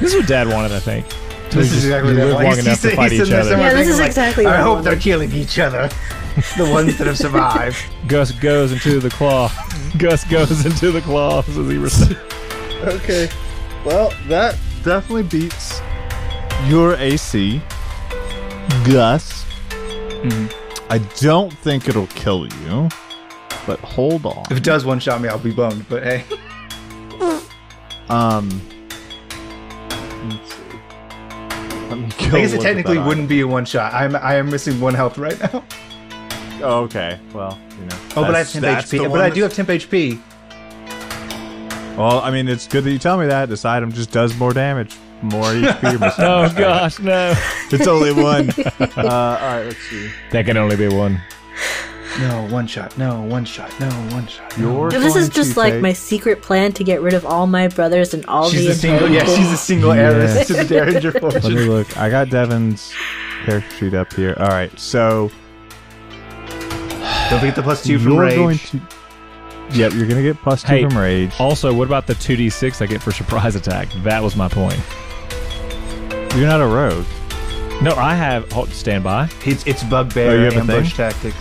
[0.00, 1.06] this is what Dad wanted, I think.
[1.50, 2.58] This is exactly what live I long want.
[2.60, 3.50] enough to fight each other.
[3.56, 4.84] Yeah, this is like, exactly what I I hope wanted.
[4.90, 5.88] they're killing each other.
[6.56, 7.76] the ones that have survived.
[8.06, 9.48] Gus goes into the claw.
[9.98, 12.14] Gus goes into the claws as he was.
[12.80, 13.28] Okay.
[13.84, 15.80] Well, that definitely beats
[16.66, 17.60] your AC.
[18.86, 19.44] Gus.
[20.88, 22.88] I don't think it'll kill you,
[23.66, 24.44] but hold on.
[24.48, 25.86] If it does one shot me, I'll be bummed.
[25.88, 26.24] But hey,
[28.08, 28.48] Um.
[30.28, 30.62] Let's see.
[31.88, 33.92] Let me go I guess it technically wouldn't be a one shot.
[33.92, 35.64] I'm I am missing one health right now.
[36.58, 36.68] Item.
[36.68, 37.18] Oh, okay.
[37.32, 37.96] Well, you know.
[38.16, 39.10] Oh, but I have temp HP.
[39.10, 40.20] But I do have temp HP.
[41.96, 43.48] Well, I mean, it's good that you tell me that.
[43.48, 45.98] This item just does more damage, more HP.
[45.98, 47.34] more- Oh gosh, no.
[47.72, 48.50] it's only one.
[48.78, 50.10] uh, all right, let's see.
[50.30, 51.20] That can only be one.
[52.20, 52.96] No one shot.
[52.98, 53.72] No one shot.
[53.80, 54.56] No one shot.
[54.58, 54.64] no.
[54.76, 57.66] Your This is just like take- my secret plan to get rid of all my
[57.68, 59.08] brothers and all She's the a single.
[59.10, 60.02] Yeah, she's a single Yeah.
[60.02, 61.96] heiress to the Derringer Let me look.
[61.96, 62.92] I got Devin's
[63.44, 64.34] character sheet up here.
[64.38, 65.30] All right, so
[67.30, 68.36] Don't forget the plus two from you're rage.
[68.36, 68.80] going to.
[69.72, 71.32] Yep, you're gonna get plus two Hey, from rage.
[71.38, 73.88] Also, what about the 2d6 I get for surprise attack?
[74.02, 74.80] That was my point.
[76.34, 77.04] You're not a rogue.
[77.82, 78.50] No, I have.
[78.52, 79.28] Hold, stand by.
[79.44, 81.10] It's it's Oh, bugbear you have ambush thing?
[81.10, 81.36] tactics.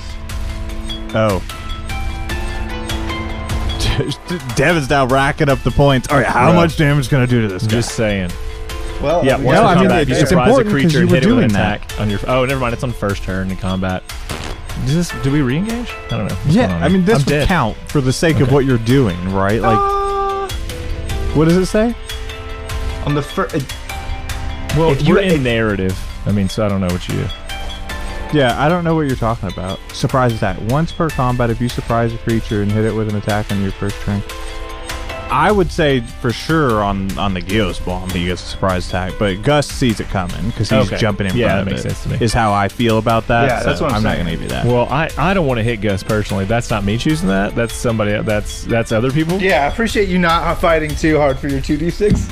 [1.15, 1.41] Oh.
[4.55, 6.09] Devin's now racking up the points.
[6.09, 6.55] All right, how Bruh.
[6.55, 7.69] much damage is gonna do to this guy?
[7.69, 8.31] Just saying.
[9.01, 10.89] Well, Yeah, we once No, in I mean, combat, it's- you it's surprise a creature
[10.89, 11.83] you and were hit it with an doing that.
[11.85, 12.19] attack on your.
[12.27, 12.73] Oh, never mind.
[12.73, 14.03] It's on first turn in combat.
[14.85, 15.89] Does this, do we re-engage?
[15.89, 16.35] I don't know.
[16.35, 17.47] What's yeah, I mean, this I'm would dead.
[17.47, 19.61] count for the sake of what you're doing, right?
[19.61, 20.47] Like, uh,
[21.33, 21.93] what does it say?
[23.05, 23.53] on the first.
[24.77, 25.97] Well, if you're you- in narrative.
[26.25, 27.27] I mean, so I don't know what you do.
[28.33, 29.79] Yeah, I don't know what you're talking about.
[29.93, 30.57] Surprise attack.
[30.69, 33.61] Once per combat, if you surprise a creature and hit it with an attack on
[33.61, 34.21] your first turn.
[35.29, 39.41] I would say for sure on on the Gyosbuom he gets a surprise attack, but
[39.43, 40.97] Gus sees it coming because he's Okay.
[40.97, 41.89] jumping in Yeah, front that of makes it.
[41.97, 42.17] sense to me.
[42.25, 43.47] Is how I feel about that.
[43.47, 44.25] Yeah, that's so what I'm I'm not saying.
[44.25, 44.65] going to give you that.
[44.65, 46.45] Well, I, I don't want to hit Gus personally.
[46.45, 47.55] That's not me choosing that.
[47.55, 48.11] That's somebody.
[48.21, 49.37] That's that's other people.
[49.39, 52.29] Yeah, I appreciate you not fighting too hard for your two d six.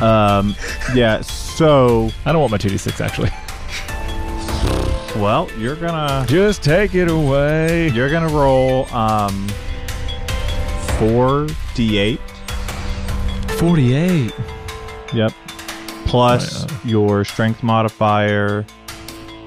[0.00, 0.54] Um,
[0.94, 1.20] yeah.
[1.22, 3.30] So, I don't want my 2d6 actually.
[5.20, 7.88] well, you're gonna Just take it away.
[7.90, 9.46] you're gonna roll um
[10.98, 12.18] four d8.
[13.58, 14.32] 48.
[15.14, 15.32] Yep.
[16.06, 18.64] Plus Right, uh, your strength modifier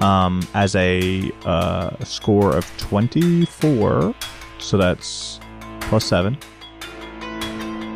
[0.02, 4.14] um, as a uh, score of 24.
[4.60, 5.40] So that's
[5.82, 6.38] plus 7.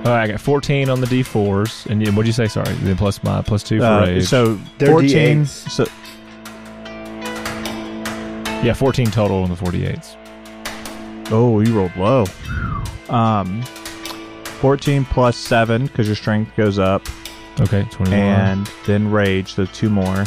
[0.05, 2.47] All right, I got 14 on the d4s, and you- what'd you say?
[2.47, 4.25] Sorry, then plus my plus two for Uh, rage.
[4.25, 5.43] so They're 14.
[5.45, 5.69] D8s.
[5.71, 5.85] So,
[8.65, 10.17] yeah, 14 total on the 48s.
[11.31, 12.25] oh, you rolled low.
[13.09, 13.61] Um,
[14.63, 17.05] 14 plus 7 because your strength goes up.
[17.59, 20.23] Okay, 21, And then rage, so two more.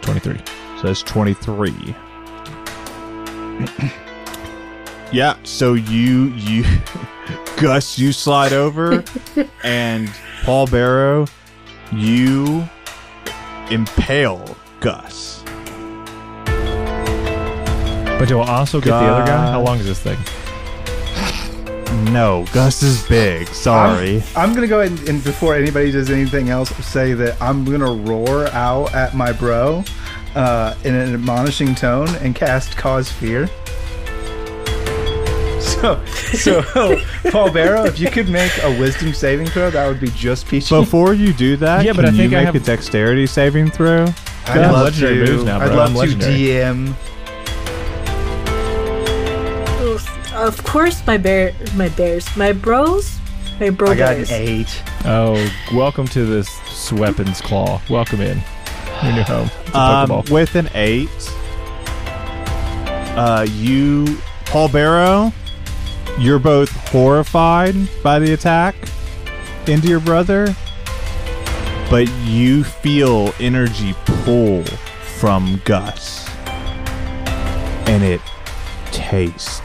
[0.00, 0.38] 23.
[0.78, 1.70] So that's 23.
[5.12, 6.64] yeah, so you you
[7.58, 9.04] Gus, you slide over
[9.62, 10.10] and
[10.44, 11.26] Paul Barrow,
[11.92, 12.66] you
[13.70, 15.42] impale Gus.
[18.16, 19.50] But do I also get the other guy?
[19.50, 20.16] How long is this thing?
[22.12, 23.46] No, Gus is big.
[23.48, 24.22] Sorry.
[24.36, 27.64] I'm, I'm gonna go ahead and, and before anybody does anything else, say that I'm
[27.64, 29.84] gonna roar out at my bro
[30.34, 33.48] uh, in an admonishing tone and cast cause fear.
[35.64, 36.62] So, so
[37.30, 40.74] Paul Barrow, if you could make a wisdom saving throw, that would be just peachy.
[40.74, 43.26] Before you do that, Yeah, but can I think you I make have- a dexterity
[43.26, 44.04] saving throw?
[44.04, 44.12] I'd
[44.46, 45.32] have love legendary to.
[45.32, 45.76] moves now, I'd bro.
[45.76, 46.34] love I'm to legendary.
[46.38, 46.94] DM.
[50.34, 53.18] Of course, my bear, my bears, my bros,
[53.60, 54.82] my bro I got an eight.
[55.04, 55.34] Oh,
[55.72, 57.80] welcome to this weapons claw.
[57.88, 58.40] Welcome in.
[59.02, 59.48] Your new home.
[59.66, 60.30] It's a Um, Pokeball.
[60.30, 61.08] with an eight,
[63.16, 65.32] uh, you, Paul Barrow,
[66.18, 68.74] you're both horrified by the attack
[69.66, 70.54] into your brother,
[71.90, 74.64] but you feel energy pull
[75.18, 76.28] from Gus,
[77.86, 78.20] and it
[78.90, 79.60] tastes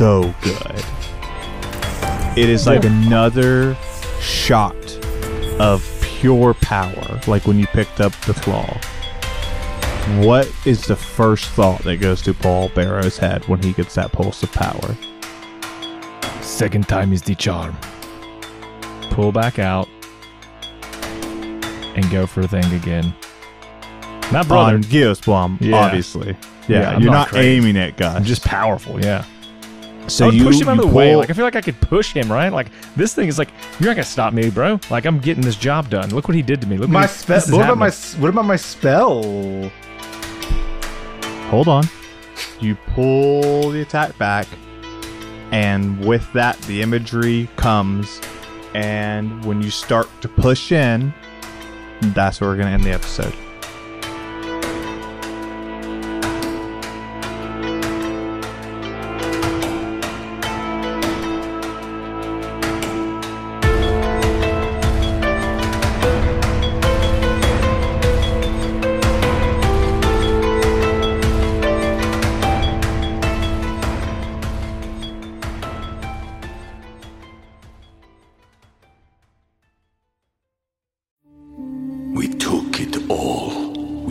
[0.00, 0.82] so good.
[2.38, 3.76] It is like another
[4.18, 4.74] shot
[5.60, 8.66] of pure power, like when you picked up the claw.
[10.26, 14.10] What is the first thought that goes to Paul Barrow's head when he gets that
[14.10, 14.96] pulse of power?
[16.40, 17.76] Second time is the charm.
[19.10, 19.86] Pull back out
[21.94, 23.14] and go for a thing again.
[24.32, 24.76] Not brother.
[24.76, 25.76] On Gyosbuom, Yeah.
[25.76, 26.34] obviously.
[26.68, 28.16] Yeah, Yeah, you're not not, aiming at Gus.
[28.16, 28.98] I'm just powerful.
[28.98, 29.24] Yeah.
[30.08, 31.14] So I would you push him out of the way.
[31.16, 32.52] Like I feel like I could push him, right?
[32.52, 34.80] Like this thing is like you're not gonna stop me, bro.
[34.90, 36.10] Like I'm getting this job done.
[36.10, 36.76] Look what he did to me.
[36.78, 37.40] Look My what, he- spell.
[37.58, 37.90] What about my?
[37.90, 39.70] What about my spell?
[41.50, 41.84] hold on.
[42.60, 44.46] You pull the attack back,
[45.50, 48.20] and with that, the imagery comes.
[48.74, 51.12] And when you start to push in,
[52.00, 53.34] that's where we're gonna end the episode.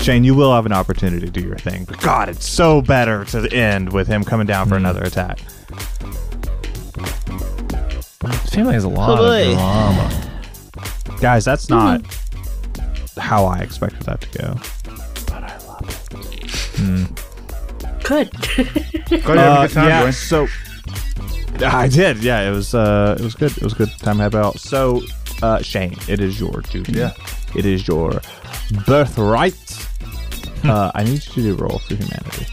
[0.00, 1.84] Shane, you will have an opportunity to do your thing.
[1.84, 5.40] But God, it's so better to end with him coming down for another attack.
[8.22, 9.52] This family has a lot Oh, of boy.
[9.54, 10.10] drama.
[11.20, 12.00] Guys, that's not
[13.18, 14.56] how I expected that to go.
[18.02, 18.30] Good.
[19.22, 20.14] Go ahead, have a Uh, good time, yeah, Dwayne.
[20.14, 20.48] so
[21.64, 22.18] I did.
[22.24, 22.74] Yeah, it was.
[22.74, 23.52] Uh, it was good.
[23.56, 24.58] It was a good time to have out.
[24.58, 25.02] So,
[25.42, 26.92] uh, Shane, it is your duty.
[26.92, 27.12] Yeah.
[27.54, 28.20] It is your
[28.86, 29.69] birthright.
[30.64, 32.46] Uh, I need you to do roll for humanity.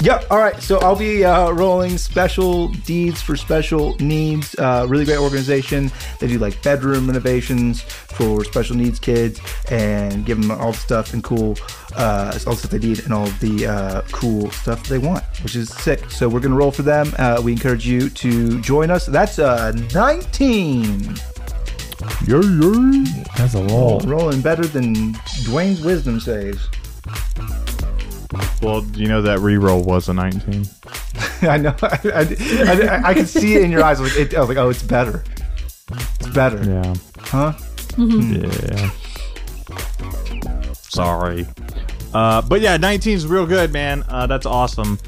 [0.00, 0.26] Yep.
[0.30, 0.60] All right.
[0.60, 4.54] So I'll be uh, rolling special deeds for special needs.
[4.58, 5.90] Uh, really great organization.
[6.18, 9.40] They do like bedroom renovations for special needs kids
[9.70, 11.56] and give them all the stuff and cool,
[11.96, 15.56] uh, all the stuff they need and all the uh, cool stuff they want, which
[15.56, 16.10] is sick.
[16.10, 17.14] So we're gonna roll for them.
[17.18, 19.06] Uh, we encourage you to join us.
[19.06, 21.16] That's uh, 19.
[22.26, 23.04] Yeah, yeah.
[23.38, 24.00] That's a roll.
[24.00, 26.68] Rolling better than Dwayne's wisdom saves.
[28.62, 30.66] Well, you know that reroll was a 19.
[31.42, 31.74] I know.
[31.82, 34.00] I, I, I, I could see it in your eyes.
[34.00, 35.22] I was like, it, I was like, oh, it's better.
[35.90, 36.62] It's better.
[36.64, 36.94] Yeah.
[37.18, 37.52] Huh?
[37.98, 38.90] Yeah.
[40.72, 41.46] Sorry.
[42.14, 44.04] Uh, but yeah, 19 is real good, man.
[44.08, 44.98] Uh, that's awesome.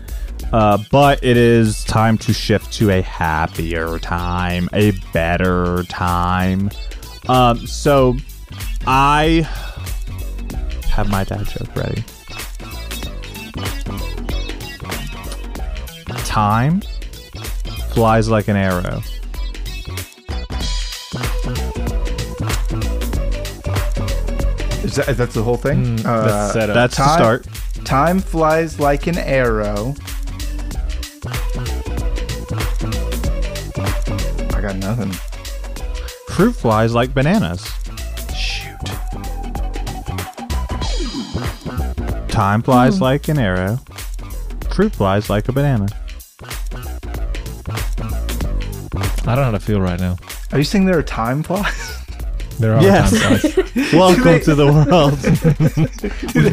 [0.52, 6.70] Uh, but it is time to shift to a happier time, a better time.
[7.28, 8.16] Um, so
[8.86, 9.48] I
[10.96, 12.02] have my dad joke ready.
[16.24, 16.80] Time
[17.92, 19.02] flies like an arrow.
[24.84, 26.00] Is that, that's the whole thing?
[26.06, 26.74] Uh, That's set up.
[26.74, 27.46] That's the time, start.
[27.84, 29.94] Time flies like an arrow.
[34.54, 35.10] I got nothing.
[36.34, 37.68] Fruit flies like bananas.
[42.36, 43.04] Time flies hmm.
[43.04, 43.80] like an arrow.
[44.74, 45.86] Fruit flies like a banana.
[49.24, 50.18] I don't know how to feel right now.
[50.52, 51.96] Are you saying there are time flies?
[52.58, 53.10] There are Yes.
[53.18, 53.92] time flies.
[53.94, 55.18] Welcome to the world.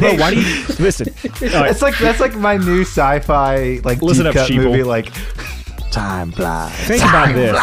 [0.00, 1.08] Bro, why do you listen?
[1.54, 4.64] All right, It's like that's like my new sci-fi like Listen deep up, cut sheeple.
[4.64, 4.84] movie.
[4.84, 5.12] Like
[5.90, 6.72] Time flies.
[6.86, 7.60] think about this.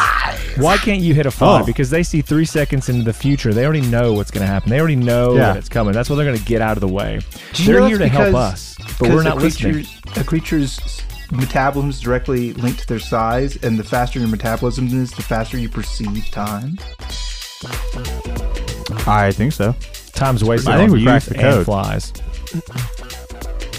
[0.58, 1.62] Why can't you hit a fly?
[1.62, 1.66] Oh.
[1.66, 3.54] Because they see three seconds into the future.
[3.54, 4.70] They already know what's going to happen.
[4.70, 5.40] They already know Yeah.
[5.54, 5.94] that it's coming.
[5.94, 7.20] That's why they're going to get out of the way.
[7.64, 9.74] They're here to that's help us, but we're because not a listening.
[9.74, 14.88] creature's- A creature's metabolism is directly linked to their size, and the faster your metabolism
[14.88, 16.78] is, the faster you perceive time.
[19.08, 19.76] I think so.
[20.14, 21.66] Time's wasted I think we cracked youth the and code.
[21.66, 22.14] flies.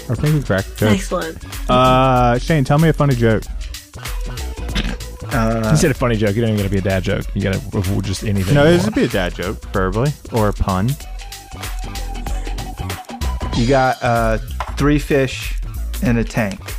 [0.09, 0.93] I think we cracked the code.
[0.93, 1.69] Excellent.
[1.69, 3.43] Uh, Shane, tell me a funny joke.
[5.33, 6.35] Uh, you said a funny joke.
[6.35, 7.25] You don't even got to be a dad joke.
[7.33, 8.53] You got to avoid just anything.
[8.53, 8.95] No, you this want.
[8.95, 10.89] would be a dad joke, preferably, or a pun.
[13.57, 14.37] You got uh,
[14.77, 15.55] three fish
[16.03, 16.59] in a tank.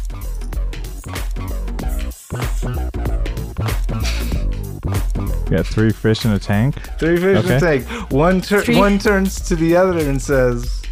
[5.50, 6.74] You got three fish in a tank.
[6.98, 7.86] Three fish in a tank.
[8.11, 10.82] One tur- Three- one turns to the other and says,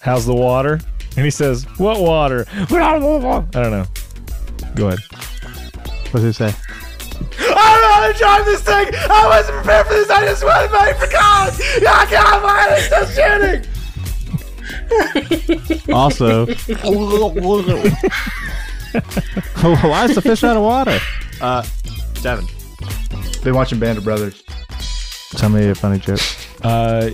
[0.00, 0.78] How's the water?
[1.16, 2.46] And he says, What water?
[2.52, 3.86] I don't know.
[4.74, 4.98] Go ahead.
[6.10, 6.52] What's he say?
[7.40, 8.88] I don't know how to drive this thing.
[9.10, 10.10] I wasn't prepared for this.
[10.10, 11.54] I just wanted money for college.
[11.86, 12.82] I can't find it.
[12.82, 13.64] Still shooting.
[15.92, 16.46] Also,
[19.88, 20.98] why is the fish out of water?
[21.40, 21.62] Uh,
[22.22, 22.46] Devin,
[23.42, 24.42] Been watching Band of Brothers.
[25.32, 26.20] tell me a funny joke.
[26.62, 27.10] Uh,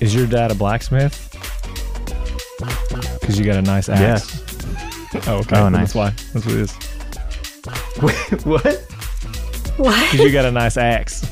[0.00, 1.26] is your dad a blacksmith?
[3.20, 4.38] Because you got a nice axe.
[5.26, 5.58] Oh, okay.
[5.58, 5.92] Oh, nice.
[5.92, 6.10] That's why.
[6.32, 6.76] That's what it is.
[8.02, 8.64] Wait, what?
[9.76, 10.10] What?
[10.10, 11.24] Because you got a nice axe.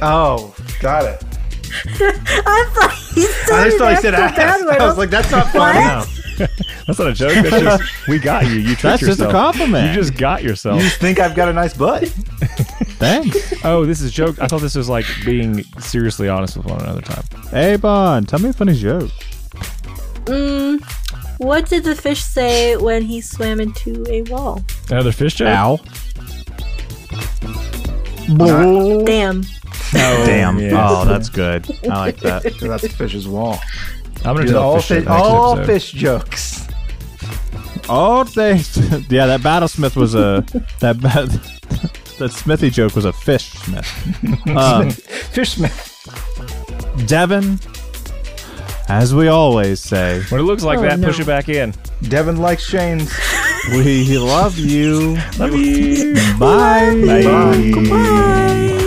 [0.00, 1.24] Oh, got it.
[2.00, 4.62] I thought he said I just thought he said extra ass.
[4.62, 5.80] I was like, that's not funny.
[5.80, 6.04] No.
[6.86, 7.34] That's not a joke.
[7.34, 8.52] That's just we got you.
[8.52, 9.88] You tricked That's just a compliment.
[9.88, 10.76] You just got yourself.
[10.76, 12.08] You just think I've got a nice butt.
[12.98, 13.52] Thanks.
[13.64, 14.40] oh, this is a joke.
[14.40, 17.24] I thought this was like being seriously honest with one another time.
[17.50, 19.10] Hey, Bon, tell me a funny joke.
[20.24, 20.80] Mm,
[21.38, 24.62] what did the fish say when he swam into a wall?
[24.90, 25.48] Another fish joke.
[25.48, 25.76] Ow.
[29.04, 29.42] Damn.
[29.42, 30.58] Oh, Damn.
[30.58, 30.72] yes.
[30.76, 31.66] Oh, that's good.
[31.84, 32.42] I like that.
[32.60, 33.58] That's a fish's wall.
[34.18, 35.66] I'm gonna Dude, tell all fish joke fish, next all episode.
[35.72, 36.68] fish jokes.
[37.88, 38.52] Oh, they.
[39.08, 40.44] Yeah, that battlesmith was a
[40.80, 41.28] that ba-
[42.18, 44.48] that Smithy joke was a fish smith.
[44.48, 45.84] Um, Fish smith.
[47.06, 47.58] Devin,
[48.88, 51.74] as we always say, When it looks like Oh, that, push it back in.
[52.02, 53.12] Devin likes Shane's.
[53.72, 55.16] we love you.
[55.38, 56.14] Love you.
[56.38, 56.94] Bye.
[57.06, 57.70] Bye.
[57.72, 58.84] Goodbye.